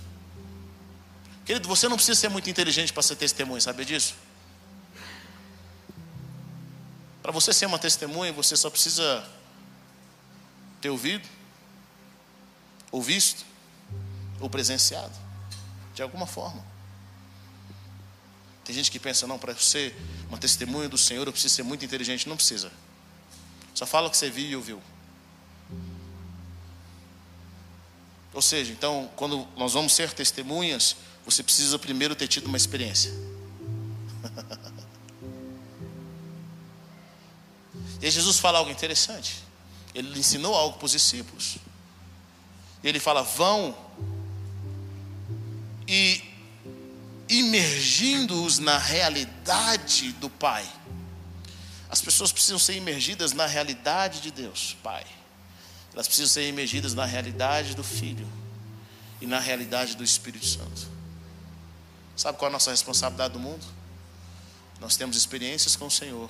Querido, 1.45 1.67
você 1.67 1.87
não 1.87 1.95
precisa 1.95 2.19
ser 2.19 2.29
muito 2.29 2.49
inteligente 2.49 2.91
para 2.91 3.03
ser 3.03 3.17
testemunha, 3.17 3.61
sabe 3.61 3.85
disso? 3.85 4.15
Para 7.25 7.31
você 7.31 7.51
ser 7.51 7.65
uma 7.65 7.79
testemunha, 7.79 8.31
você 8.31 8.55
só 8.55 8.69
precisa 8.69 9.27
ter 10.79 10.91
ouvido, 10.91 11.27
ou 12.91 13.01
visto, 13.01 13.43
ou 14.39 14.47
presenciado, 14.47 15.11
de 15.95 16.03
alguma 16.03 16.27
forma. 16.27 16.63
Tem 18.63 18.75
gente 18.75 18.91
que 18.91 18.99
pensa, 18.99 19.25
não, 19.25 19.39
para 19.39 19.55
ser 19.55 19.95
uma 20.29 20.37
testemunha 20.37 20.87
do 20.87 20.99
Senhor 20.99 21.25
eu 21.25 21.31
preciso 21.31 21.55
ser 21.55 21.63
muito 21.63 21.83
inteligente. 21.83 22.29
Não 22.29 22.35
precisa. 22.35 22.71
Só 23.73 23.87
fala 23.87 24.07
o 24.07 24.11
que 24.11 24.17
você 24.17 24.29
viu 24.29 24.45
e 24.45 24.55
ouviu. 24.55 24.79
Ou 28.35 28.41
seja, 28.43 28.71
então, 28.71 29.09
quando 29.15 29.47
nós 29.57 29.73
vamos 29.73 29.93
ser 29.93 30.13
testemunhas, 30.13 30.95
você 31.25 31.41
precisa 31.41 31.79
primeiro 31.79 32.15
ter 32.15 32.27
tido 32.27 32.45
uma 32.45 32.57
experiência. 32.57 33.11
e 38.01 38.11
Jesus 38.11 38.39
fala 38.39 38.59
algo 38.59 38.71
interessante. 38.71 39.43
Ele 39.93 40.19
ensinou 40.19 40.53
algo 40.55 40.77
para 40.77 40.85
os 40.85 40.91
discípulos. 40.91 41.57
Ele 42.83 42.99
fala: 42.99 43.23
vão 43.23 43.75
e 45.87 46.23
imergindo-os 47.27 48.59
na 48.59 48.77
realidade 48.77 50.11
do 50.13 50.29
Pai. 50.29 50.65
As 51.89 52.01
pessoas 52.01 52.31
precisam 52.31 52.59
ser 52.59 52.75
imergidas 52.75 53.31
na 53.31 53.45
realidade 53.45 54.21
de 54.21 54.31
Deus, 54.31 54.75
Pai. 54.83 55.05
Elas 55.93 56.07
precisam 56.07 56.29
ser 56.29 56.47
imergidas 56.47 56.93
na 56.93 57.05
realidade 57.05 57.73
do 57.73 57.83
Filho 57.83 58.27
e 59.21 59.25
na 59.25 59.39
realidade 59.39 59.95
do 59.95 60.03
Espírito 60.03 60.45
Santo. 60.45 60.87
Sabe 62.15 62.37
qual 62.37 62.47
é 62.47 62.51
a 62.51 62.53
nossa 62.53 62.71
responsabilidade 62.71 63.33
do 63.33 63.39
mundo? 63.39 63.65
Nós 64.79 64.97
temos 64.97 65.15
experiências 65.15 65.75
com 65.75 65.87
o 65.87 65.91
Senhor. 65.91 66.29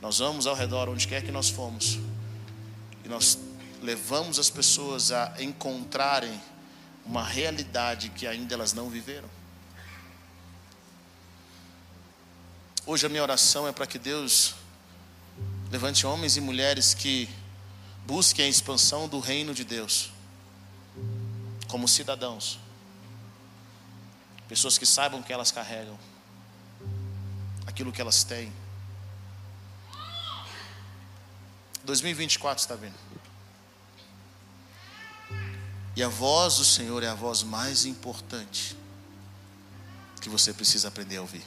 Nós 0.00 0.18
vamos 0.18 0.46
ao 0.46 0.54
redor 0.54 0.88
onde 0.88 1.06
quer 1.06 1.22
que 1.22 1.30
nós 1.30 1.50
fomos. 1.50 1.98
E 3.04 3.08
nós 3.08 3.38
levamos 3.82 4.38
as 4.38 4.48
pessoas 4.48 5.12
a 5.12 5.34
encontrarem 5.38 6.40
uma 7.04 7.24
realidade 7.24 8.10
que 8.10 8.26
ainda 8.26 8.54
elas 8.54 8.72
não 8.72 8.88
viveram. 8.88 9.28
Hoje 12.86 13.06
a 13.06 13.08
minha 13.08 13.22
oração 13.22 13.68
é 13.68 13.72
para 13.72 13.86
que 13.86 13.98
Deus 13.98 14.54
levante 15.70 16.06
homens 16.06 16.36
e 16.36 16.40
mulheres 16.40 16.94
que 16.94 17.28
busquem 18.06 18.46
a 18.46 18.48
expansão 18.48 19.06
do 19.06 19.20
reino 19.20 19.54
de 19.54 19.64
Deus, 19.64 20.10
como 21.68 21.86
cidadãos, 21.86 22.58
pessoas 24.48 24.76
que 24.76 24.86
saibam 24.86 25.20
o 25.20 25.22
que 25.22 25.32
elas 25.32 25.52
carregam, 25.52 25.96
aquilo 27.66 27.92
que 27.92 28.00
elas 28.00 28.24
têm. 28.24 28.52
2024 31.84 32.62
está 32.62 32.74
vindo. 32.74 32.94
E 35.96 36.02
a 36.02 36.08
voz 36.08 36.56
do 36.56 36.64
Senhor 36.64 37.02
é 37.02 37.08
a 37.08 37.14
voz 37.14 37.42
mais 37.42 37.84
importante 37.84 38.76
que 40.20 40.28
você 40.28 40.52
precisa 40.52 40.88
aprender 40.88 41.16
a 41.16 41.22
ouvir. 41.22 41.44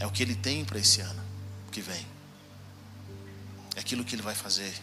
É 0.00 0.06
o 0.06 0.10
que 0.10 0.22
Ele 0.22 0.34
tem 0.34 0.64
para 0.64 0.78
esse 0.78 1.00
ano 1.00 1.22
que 1.70 1.80
vem. 1.80 2.06
É 3.76 3.80
aquilo 3.80 4.04
que 4.04 4.14
Ele 4.14 4.22
vai 4.22 4.34
fazer. 4.34 4.74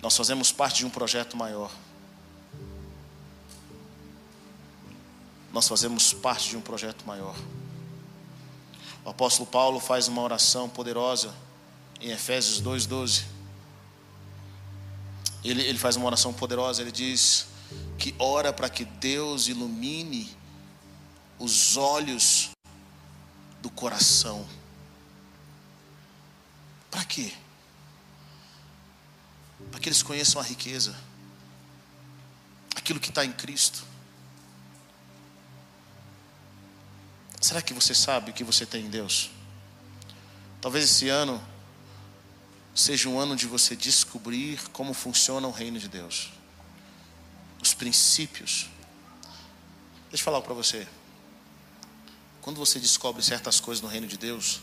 Nós 0.00 0.16
fazemos 0.16 0.50
parte 0.50 0.78
de 0.78 0.86
um 0.86 0.90
projeto 0.90 1.36
maior. 1.36 1.70
Nós 5.52 5.68
fazemos 5.68 6.14
parte 6.14 6.50
de 6.50 6.56
um 6.56 6.60
projeto 6.60 7.04
maior. 7.06 7.36
O 9.04 9.10
apóstolo 9.10 9.48
Paulo 9.48 9.80
faz 9.80 10.08
uma 10.08 10.22
oração 10.22 10.68
poderosa 10.68 11.34
em 12.00 12.10
Efésios 12.10 12.62
2,12. 12.62 13.24
Ele, 15.42 15.62
ele 15.62 15.78
faz 15.78 15.96
uma 15.96 16.06
oração 16.06 16.32
poderosa, 16.32 16.82
ele 16.82 16.92
diz 16.92 17.46
que 17.98 18.14
ora 18.18 18.52
para 18.52 18.68
que 18.68 18.84
Deus 18.84 19.48
ilumine 19.48 20.34
os 21.38 21.76
olhos 21.76 22.50
do 23.62 23.70
coração. 23.70 24.46
Para 26.90 27.04
quê? 27.04 27.32
Para 29.70 29.80
que 29.80 29.88
eles 29.88 30.02
conheçam 30.02 30.40
a 30.40 30.44
riqueza, 30.44 30.94
aquilo 32.76 33.00
que 33.00 33.08
está 33.08 33.24
em 33.24 33.32
Cristo. 33.32 33.89
Será 37.40 37.62
que 37.62 37.72
você 37.72 37.94
sabe 37.94 38.30
o 38.30 38.34
que 38.34 38.44
você 38.44 38.66
tem 38.66 38.84
em 38.84 38.90
Deus? 38.90 39.30
Talvez 40.60 40.84
esse 40.84 41.08
ano 41.08 41.42
seja 42.74 43.08
um 43.08 43.18
ano 43.18 43.34
de 43.34 43.46
você 43.46 43.74
descobrir 43.74 44.60
como 44.72 44.92
funciona 44.92 45.48
o 45.48 45.50
reino 45.50 45.78
de 45.78 45.88
Deus, 45.88 46.30
os 47.62 47.72
princípios. 47.72 48.68
Deixa 50.10 50.22
eu 50.22 50.24
falar 50.24 50.42
para 50.42 50.52
você. 50.52 50.86
Quando 52.42 52.58
você 52.58 52.78
descobre 52.78 53.22
certas 53.22 53.58
coisas 53.58 53.82
no 53.82 53.88
reino 53.88 54.06
de 54.06 54.18
Deus, 54.18 54.60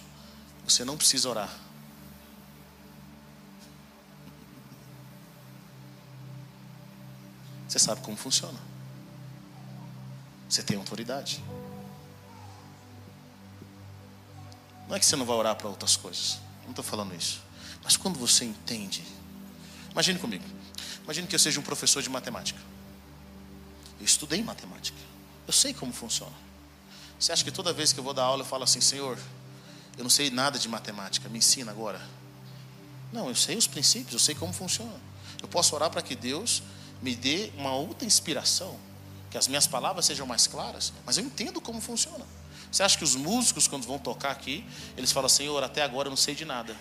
você 0.64 0.86
não 0.86 0.98
precisa 0.98 1.30
orar. 1.30 1.52
Você 7.68 7.80
sabe 7.80 8.02
como 8.02 8.16
funciona. 8.16 8.60
Você 10.48 10.62
tem 10.62 10.78
autoridade. 10.78 11.44
Não 14.88 14.96
é 14.96 15.00
que 15.00 15.06
você 15.06 15.16
não 15.16 15.26
vai 15.26 15.36
orar 15.36 15.56
para 15.56 15.68
outras 15.68 15.96
coisas. 15.96 16.40
Não 16.64 16.70
estou 16.70 16.84
falando 16.84 17.14
isso. 17.16 17.42
Mas 17.84 17.98
quando 17.98 18.18
você 18.18 18.46
entende. 18.46 19.04
Imagine 19.92 20.20
comigo. 20.20 20.44
Imagine 21.04 21.28
que 21.28 21.36
eu 21.36 21.40
seja 21.40 21.60
um 21.60 21.64
professor 21.64 22.02
de 22.02 22.10
matemática. 22.10 22.60
Eu 24.00 24.06
estudei 24.06 24.42
matemática. 24.44 24.98
Eu 25.46 25.54
sei 25.54 25.74
como 25.74 25.94
funciona. 25.94 26.36
Você 27.20 27.32
acha 27.32 27.44
que 27.44 27.52
toda 27.52 27.74
vez 27.74 27.92
que 27.92 28.00
eu 28.00 28.04
vou 28.04 28.14
dar 28.14 28.24
aula 28.24 28.42
eu 28.42 28.46
falo 28.46 28.64
assim, 28.64 28.80
Senhor, 28.80 29.18
eu 29.98 30.04
não 30.04 30.10
sei 30.10 30.30
nada 30.30 30.60
de 30.60 30.70
matemática, 30.70 31.28
me 31.30 31.40
ensina 31.40 31.72
agora? 31.72 32.00
Não, 33.12 33.28
eu 33.30 33.36
sei 33.36 33.58
os 33.58 33.66
princípios, 33.66 34.14
eu 34.14 34.20
sei 34.20 34.36
como 34.36 34.54
funciona. 34.54 35.00
Eu 35.42 35.48
posso 35.48 35.74
orar 35.76 35.90
para 35.90 36.02
que 36.02 36.16
Deus 36.16 36.62
me 37.02 37.16
dê 37.16 37.52
uma 37.58 37.74
outra 37.74 38.06
inspiração, 38.06 38.78
que 39.32 39.38
as 39.38 39.48
minhas 39.48 39.66
palavras 39.66 40.06
sejam 40.06 40.28
mais 40.28 40.46
claras, 40.46 40.94
mas 41.06 41.18
eu 41.18 41.24
entendo 41.24 41.60
como 41.60 41.82
funciona. 41.82 42.26
Você 42.72 42.84
acha 42.84 42.98
que 42.98 43.04
os 43.04 43.16
músicos, 43.16 43.68
quando 43.68 43.86
vão 43.86 43.98
tocar 43.98 44.32
aqui, 44.32 44.66
eles 44.96 45.12
falam, 45.12 45.30
Senhor, 45.30 45.64
até 45.64 45.82
agora 45.82 46.08
eu 46.08 46.10
não 46.10 46.18
sei 46.18 46.36
de 46.36 46.46
nada, 46.46 46.76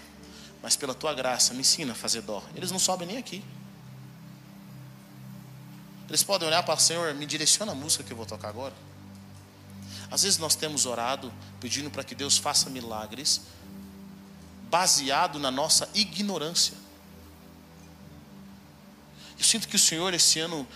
mas 0.63 0.77
pela 0.77 0.95
tua 0.95 1.15
graça, 1.15 1.55
me 1.55 1.61
ensina 1.61 1.93
a 1.93 1.95
fazer 1.95 2.23
dó. 2.23 2.43
Eles 2.55 2.71
não 2.71 2.79
sobem 2.79 3.07
nem 3.07 3.19
aqui. 3.19 3.45
Eles 6.09 6.23
podem 6.23 6.47
olhar 6.47 6.63
para 6.63 6.75
o 6.75 6.81
Senhor, 6.81 7.15
me 7.15 7.27
direciona 7.27 7.73
a 7.73 7.75
música 7.75 8.05
que 8.05 8.13
eu 8.13 8.17
vou 8.17 8.27
tocar 8.27 8.49
agora. 8.49 8.75
Às 10.11 10.23
vezes 10.23 10.39
nós 10.39 10.55
temos 10.55 10.87
orado 10.87 11.33
pedindo 11.61 11.91
para 11.91 12.05
que 12.05 12.15
Deus 12.15 12.39
faça 12.39 12.71
milagres, 12.71 13.41
baseado 14.71 15.39
na 15.39 15.51
nossa 15.51 15.89
ignorância. 15.95 16.75
Eu 19.39 19.45
sinto 19.45 19.69
que 19.69 19.77
o 19.77 19.79
Senhor 19.79 20.15
esse 20.15 20.39
ano 20.39 20.67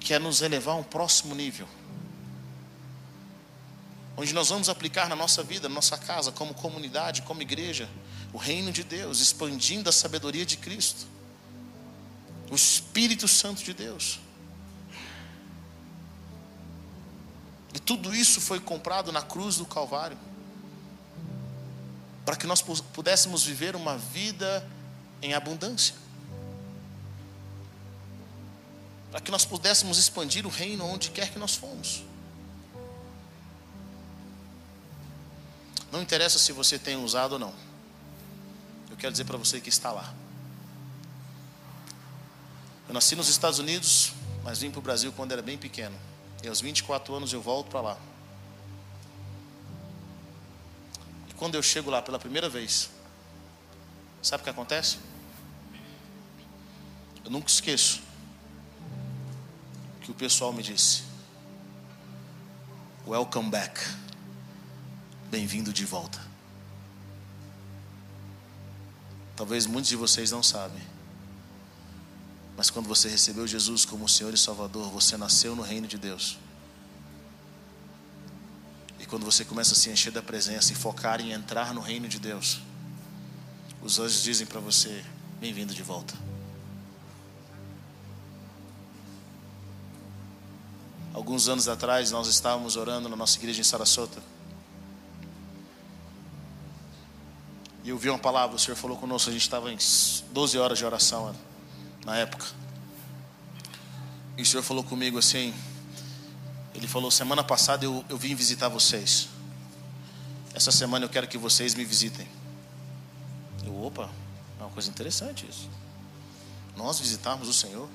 quer 0.00 0.20
nos 0.20 0.42
elevar 0.42 0.74
a 0.74 0.78
um 0.78 0.82
próximo 0.82 1.34
nível. 1.34 1.68
Onde 4.16 4.32
nós 4.32 4.50
vamos 4.50 4.68
aplicar 4.68 5.08
na 5.08 5.16
nossa 5.16 5.42
vida, 5.42 5.68
na 5.68 5.74
nossa 5.74 5.96
casa, 5.96 6.30
como 6.32 6.52
comunidade, 6.54 7.22
como 7.22 7.40
igreja, 7.42 7.88
o 8.32 8.38
reino 8.38 8.70
de 8.70 8.84
Deus, 8.84 9.20
expandindo 9.20 9.88
a 9.88 9.92
sabedoria 9.92 10.44
de 10.44 10.56
Cristo, 10.56 11.06
o 12.50 12.54
Espírito 12.54 13.26
Santo 13.26 13.62
de 13.62 13.72
Deus. 13.72 14.20
E 17.74 17.78
tudo 17.78 18.14
isso 18.14 18.40
foi 18.40 18.60
comprado 18.60 19.10
na 19.10 19.22
cruz 19.22 19.56
do 19.56 19.64
Calvário, 19.64 20.18
para 22.24 22.36
que 22.36 22.46
nós 22.46 22.62
pudéssemos 22.62 23.44
viver 23.44 23.74
uma 23.74 23.96
vida 23.96 24.68
em 25.22 25.32
abundância, 25.32 25.94
para 29.10 29.20
que 29.20 29.30
nós 29.30 29.44
pudéssemos 29.44 29.98
expandir 29.98 30.46
o 30.46 30.50
reino 30.50 30.84
onde 30.84 31.10
quer 31.10 31.30
que 31.30 31.38
nós 31.38 31.54
fomos. 31.54 32.04
Não 35.92 36.00
interessa 36.00 36.38
se 36.38 36.52
você 36.52 36.78
tem 36.78 36.96
usado 36.96 37.34
ou 37.34 37.38
não. 37.38 37.52
Eu 38.90 38.96
quero 38.96 39.12
dizer 39.12 39.26
para 39.26 39.36
você 39.36 39.60
que 39.60 39.68
está 39.68 39.92
lá. 39.92 40.14
Eu 42.88 42.94
nasci 42.94 43.14
nos 43.14 43.28
Estados 43.28 43.58
Unidos, 43.58 44.14
mas 44.42 44.58
vim 44.60 44.70
para 44.70 44.78
o 44.78 44.82
Brasil 44.82 45.12
quando 45.12 45.32
era 45.32 45.42
bem 45.42 45.58
pequeno. 45.58 45.94
E 46.42 46.48
aos 46.48 46.62
24 46.62 47.14
anos 47.14 47.34
eu 47.34 47.42
volto 47.42 47.68
para 47.68 47.82
lá. 47.82 47.98
E 51.28 51.34
quando 51.34 51.56
eu 51.56 51.62
chego 51.62 51.90
lá 51.90 52.00
pela 52.00 52.18
primeira 52.18 52.48
vez, 52.48 52.88
sabe 54.22 54.40
o 54.40 54.44
que 54.44 54.50
acontece? 54.50 54.96
Eu 57.22 57.30
nunca 57.30 57.48
esqueço 57.48 58.00
que 60.00 60.10
o 60.10 60.14
pessoal 60.14 60.54
me 60.54 60.62
disse: 60.62 61.02
Welcome 63.06 63.50
back. 63.50 63.78
Bem-vindo 65.32 65.72
de 65.72 65.86
volta. 65.86 66.20
Talvez 69.34 69.66
muitos 69.66 69.88
de 69.88 69.96
vocês 69.96 70.30
não 70.30 70.42
sabem. 70.42 70.82
Mas 72.54 72.68
quando 72.68 72.86
você 72.86 73.08
recebeu 73.08 73.46
Jesus 73.46 73.86
como 73.86 74.06
Senhor 74.06 74.34
e 74.34 74.36
Salvador, 74.36 74.90
você 74.90 75.16
nasceu 75.16 75.56
no 75.56 75.62
reino 75.62 75.86
de 75.86 75.96
Deus. 75.96 76.36
E 79.00 79.06
quando 79.06 79.24
você 79.24 79.42
começa 79.42 79.72
a 79.72 79.74
se 79.74 79.88
encher 79.88 80.12
da 80.12 80.20
presença 80.20 80.70
e 80.70 80.76
focar 80.76 81.18
em 81.18 81.32
entrar 81.32 81.72
no 81.72 81.80
reino 81.80 82.08
de 82.08 82.18
Deus, 82.18 82.60
os 83.80 83.98
anjos 83.98 84.22
dizem 84.22 84.46
para 84.46 84.60
você: 84.60 85.02
bem-vindo 85.40 85.72
de 85.72 85.82
volta. 85.82 86.12
Alguns 91.14 91.48
anos 91.48 91.68
atrás, 91.68 92.10
nós 92.10 92.28
estávamos 92.28 92.76
orando 92.76 93.08
na 93.08 93.16
nossa 93.16 93.38
igreja 93.38 93.62
em 93.62 93.64
Sarasota. 93.64 94.22
E 97.84 97.88
eu 97.88 97.98
vi 97.98 98.08
uma 98.08 98.18
palavra, 98.18 98.54
o 98.54 98.58
Senhor 98.58 98.76
falou 98.76 98.96
conosco, 98.96 99.28
a 99.28 99.32
gente 99.32 99.42
estava 99.42 99.72
em 99.72 99.78
12 100.32 100.58
horas 100.58 100.78
de 100.78 100.84
oração 100.84 101.34
na 102.04 102.16
época. 102.16 102.46
E 104.36 104.42
o 104.42 104.46
Senhor 104.46 104.62
falou 104.62 104.84
comigo 104.84 105.18
assim, 105.18 105.52
ele 106.74 106.86
falou, 106.86 107.10
semana 107.10 107.42
passada 107.42 107.84
eu, 107.84 108.04
eu 108.08 108.16
vim 108.16 108.34
visitar 108.34 108.68
vocês. 108.68 109.28
Essa 110.54 110.70
semana 110.70 111.04
eu 111.04 111.08
quero 111.08 111.26
que 111.26 111.36
vocês 111.36 111.74
me 111.74 111.84
visitem. 111.84 112.26
Eu, 113.64 113.84
opa, 113.84 114.08
é 114.60 114.62
uma 114.62 114.70
coisa 114.70 114.88
interessante 114.88 115.46
isso. 115.48 115.68
Nós 116.76 117.00
visitarmos 117.00 117.48
o 117.48 117.52
Senhor. 117.52 117.88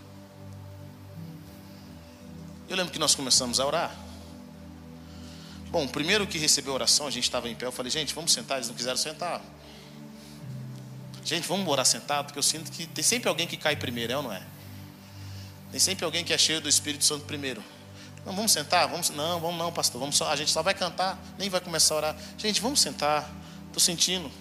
Eu 2.68 2.76
lembro 2.76 2.92
que 2.92 3.00
nós 3.00 3.16
começamos 3.16 3.60
a 3.60 3.66
orar. 3.66 3.96
Bom, 5.70 5.88
primeiro 5.88 6.26
que 6.28 6.38
recebeu 6.38 6.74
a 6.74 6.76
oração, 6.76 7.08
a 7.08 7.12
gente 7.12 7.24
estava 7.24 7.50
em 7.50 7.56
pé, 7.56 7.66
eu 7.66 7.72
falei, 7.72 7.92
gente, 7.92 8.14
vamos 8.14 8.32
sentar, 8.32 8.58
eles 8.58 8.70
não 8.70 8.76
quiseram 8.76 8.98
sentar. 8.98 9.42
Gente, 11.28 11.46
vamos 11.46 11.68
orar 11.68 11.86
sentado, 11.86 12.28
porque 12.28 12.40
eu 12.40 12.44
sinto 12.44 12.72
que 12.72 12.88
tem 12.88 13.04
sempre 13.04 13.28
alguém 13.28 13.46
que 13.46 13.58
cai 13.58 13.76
primeiro, 13.76 14.14
é 14.14 14.16
ou 14.16 14.24
não 14.24 14.32
é? 14.32 14.42
Tem 15.70 15.78
sempre 15.78 16.06
alguém 16.06 16.24
que 16.24 16.34
é 16.34 16.38
cheio 16.38 16.62
do 16.62 16.70
Espírito 16.70 17.04
Santo 17.04 17.26
primeiro. 17.26 17.62
Não, 18.26 18.34
vamos 18.34 18.50
sentar? 18.54 18.88
Vamos, 18.88 19.10
não, 19.10 19.38
vamos 19.38 19.58
não, 19.58 19.70
pastor. 19.70 20.00
Vamos 20.00 20.16
só, 20.16 20.32
a 20.32 20.38
gente 20.38 20.50
só 20.50 20.64
vai 20.64 20.74
cantar, 20.74 21.20
nem 21.38 21.50
vai 21.50 21.60
começar 21.60 21.96
a 21.96 21.98
orar. 21.98 22.16
Gente, 22.38 22.62
vamos 22.62 22.80
sentar. 22.80 23.30
Estou 23.66 23.82
sentindo. 23.82 24.32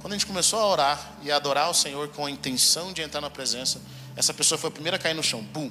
Quando 0.00 0.14
a 0.14 0.16
gente 0.16 0.26
começou 0.26 0.58
a 0.58 0.66
orar 0.66 1.12
e 1.22 1.30
a 1.30 1.36
adorar 1.36 1.70
o 1.70 1.74
Senhor 1.74 2.08
com 2.08 2.26
a 2.26 2.30
intenção 2.30 2.92
de 2.92 3.02
entrar 3.02 3.20
na 3.20 3.30
presença, 3.30 3.80
essa 4.16 4.34
pessoa 4.34 4.58
foi 4.58 4.66
a 4.66 4.72
primeira 4.72 4.96
a 4.96 4.98
cair 4.98 5.14
no 5.14 5.22
chão. 5.22 5.40
Bum. 5.40 5.70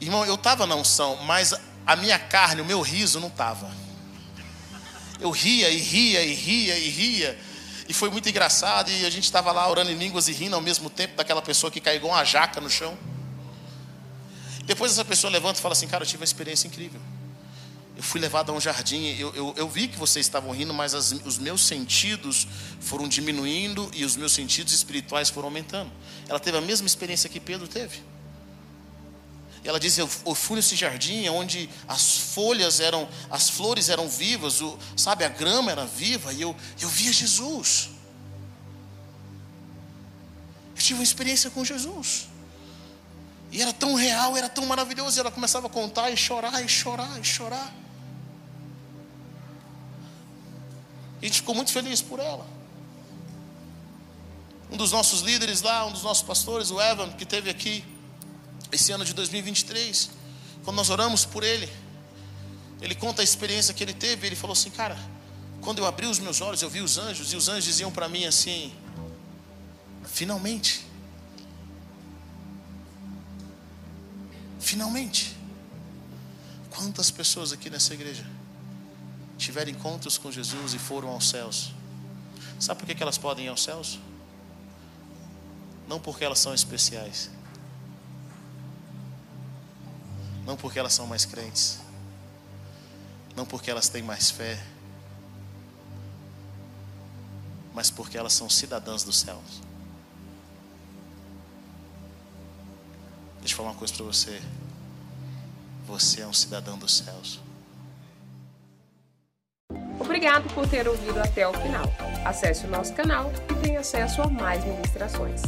Irmão, 0.00 0.26
eu 0.26 0.34
estava 0.34 0.66
na 0.66 0.74
unção, 0.74 1.22
mas 1.22 1.54
a 1.86 1.94
minha 1.94 2.18
carne, 2.18 2.62
o 2.62 2.64
meu 2.64 2.80
riso 2.80 3.20
não 3.20 3.28
estava. 3.28 3.70
Eu 5.20 5.30
ria 5.30 5.70
e 5.70 5.78
ria 5.78 6.24
e 6.24 6.34
ria 6.34 6.76
e 6.76 6.88
ria. 6.88 7.45
E 7.88 7.94
foi 7.94 8.10
muito 8.10 8.28
engraçado. 8.28 8.90
E 8.90 9.06
a 9.06 9.10
gente 9.10 9.24
estava 9.24 9.52
lá 9.52 9.68
orando 9.68 9.90
em 9.90 9.94
línguas 9.94 10.28
e 10.28 10.32
rindo 10.32 10.54
ao 10.54 10.62
mesmo 10.62 10.90
tempo 10.90 11.16
daquela 11.16 11.42
pessoa 11.42 11.70
que 11.70 11.80
caiu 11.80 11.96
igual 11.96 12.12
uma 12.12 12.24
jaca 12.24 12.60
no 12.60 12.70
chão. 12.70 12.96
Depois 14.64 14.92
essa 14.92 15.04
pessoa 15.04 15.30
levanta 15.30 15.58
e 15.58 15.62
fala 15.62 15.72
assim: 15.72 15.86
Cara, 15.86 16.02
eu 16.02 16.06
tive 16.06 16.20
uma 16.20 16.24
experiência 16.24 16.66
incrível. 16.66 17.00
Eu 17.96 18.02
fui 18.02 18.20
levado 18.20 18.50
a 18.50 18.52
um 18.52 18.60
jardim. 18.60 19.16
Eu, 19.18 19.34
eu, 19.34 19.54
eu 19.56 19.68
vi 19.68 19.88
que 19.88 19.98
vocês 19.98 20.26
estavam 20.26 20.50
rindo, 20.50 20.74
mas 20.74 20.94
as, 20.94 21.12
os 21.24 21.38
meus 21.38 21.64
sentidos 21.64 22.46
foram 22.80 23.08
diminuindo 23.08 23.90
e 23.94 24.04
os 24.04 24.16
meus 24.16 24.32
sentidos 24.32 24.74
espirituais 24.74 25.30
foram 25.30 25.48
aumentando. 25.48 25.90
Ela 26.28 26.38
teve 26.38 26.58
a 26.58 26.60
mesma 26.60 26.86
experiência 26.86 27.30
que 27.30 27.40
Pedro 27.40 27.66
teve. 27.66 28.02
Ela 29.66 29.80
diz: 29.80 29.98
eu, 29.98 30.08
eu 30.24 30.34
fui 30.34 30.56
nesse 30.56 30.76
jardim 30.76 31.28
onde 31.28 31.68
as 31.88 32.16
folhas 32.16 32.78
eram, 32.78 33.08
as 33.28 33.50
flores 33.50 33.88
eram 33.88 34.08
vivas, 34.08 34.60
o, 34.60 34.78
sabe, 34.96 35.24
a 35.24 35.28
grama 35.28 35.72
era 35.72 35.84
viva, 35.84 36.32
e 36.32 36.40
eu, 36.40 36.54
eu 36.80 36.88
via 36.88 37.12
Jesus. 37.12 37.90
Eu 40.76 40.80
tive 40.80 41.00
uma 41.00 41.02
experiência 41.02 41.50
com 41.50 41.64
Jesus. 41.64 42.28
E 43.50 43.60
era 43.60 43.72
tão 43.72 43.94
real, 43.94 44.36
era 44.36 44.48
tão 44.48 44.64
maravilhoso. 44.66 45.18
E 45.18 45.20
ela 45.20 45.30
começava 45.32 45.66
a 45.66 45.70
contar 45.70 46.10
e 46.10 46.16
chorar, 46.16 46.64
e 46.64 46.68
chorar, 46.68 47.18
e 47.18 47.24
chorar. 47.24 47.74
E 51.20 51.24
a 51.24 51.28
gente 51.28 51.40
ficou 51.40 51.54
muito 51.54 51.72
feliz 51.72 52.00
por 52.00 52.20
ela. 52.20 52.46
Um 54.70 54.76
dos 54.76 54.92
nossos 54.92 55.22
líderes 55.22 55.62
lá, 55.62 55.86
um 55.86 55.92
dos 55.92 56.02
nossos 56.02 56.22
pastores, 56.22 56.70
o 56.70 56.80
Evan, 56.80 57.10
que 57.12 57.24
teve 57.24 57.48
aqui, 57.48 57.82
esse 58.72 58.92
ano 58.92 59.04
de 59.04 59.14
2023, 59.14 60.10
quando 60.64 60.76
nós 60.76 60.90
oramos 60.90 61.24
por 61.24 61.42
ele, 61.42 61.68
ele 62.80 62.94
conta 62.94 63.22
a 63.22 63.24
experiência 63.24 63.72
que 63.72 63.82
ele 63.82 63.94
teve. 63.94 64.26
Ele 64.26 64.36
falou 64.36 64.52
assim, 64.52 64.70
cara, 64.70 64.98
quando 65.60 65.78
eu 65.78 65.86
abri 65.86 66.06
os 66.06 66.18
meus 66.18 66.40
olhos, 66.40 66.62
eu 66.62 66.70
vi 66.70 66.80
os 66.80 66.98
anjos, 66.98 67.32
e 67.32 67.36
os 67.36 67.48
anjos 67.48 67.64
diziam 67.64 67.90
para 67.90 68.08
mim 68.08 68.24
assim: 68.24 68.72
finalmente, 70.04 70.86
finalmente. 74.60 75.36
Quantas 76.70 77.10
pessoas 77.10 77.52
aqui 77.52 77.70
nessa 77.70 77.94
igreja 77.94 78.26
tiveram 79.38 79.70
encontros 79.70 80.18
com 80.18 80.30
Jesus 80.30 80.74
e 80.74 80.78
foram 80.78 81.08
aos 81.08 81.26
céus? 81.26 81.72
Sabe 82.60 82.84
por 82.84 82.94
que 82.94 83.02
elas 83.02 83.16
podem 83.16 83.46
ir 83.46 83.48
aos 83.48 83.62
céus? 83.62 83.98
Não 85.88 85.98
porque 85.98 86.22
elas 86.22 86.38
são 86.38 86.52
especiais, 86.52 87.30
Não 90.46 90.56
porque 90.56 90.78
elas 90.78 90.94
são 90.94 91.06
mais 91.08 91.24
crentes. 91.24 91.80
Não 93.34 93.44
porque 93.44 93.68
elas 93.68 93.88
têm 93.88 94.02
mais 94.02 94.30
fé. 94.30 94.62
Mas 97.74 97.90
porque 97.90 98.16
elas 98.16 98.32
são 98.32 98.48
cidadãs 98.48 99.02
dos 99.02 99.18
céus. 99.18 99.60
Deixa 103.40 103.54
eu 103.54 103.56
falar 103.56 103.70
uma 103.70 103.78
coisa 103.78 103.92
para 103.92 104.04
você. 104.04 104.40
Você 105.86 106.20
é 106.20 106.26
um 106.26 106.32
cidadão 106.32 106.78
dos 106.78 106.96
céus. 106.96 107.40
Obrigado 109.98 110.48
por 110.54 110.66
ter 110.68 110.88
ouvido 110.88 111.18
até 111.18 111.46
o 111.46 111.52
final. 111.52 111.86
Acesse 112.24 112.66
o 112.66 112.70
nosso 112.70 112.94
canal 112.94 113.32
e 113.50 113.54
tenha 113.62 113.80
acesso 113.80 114.22
a 114.22 114.28
mais 114.28 114.64
ministrações. 114.64 115.42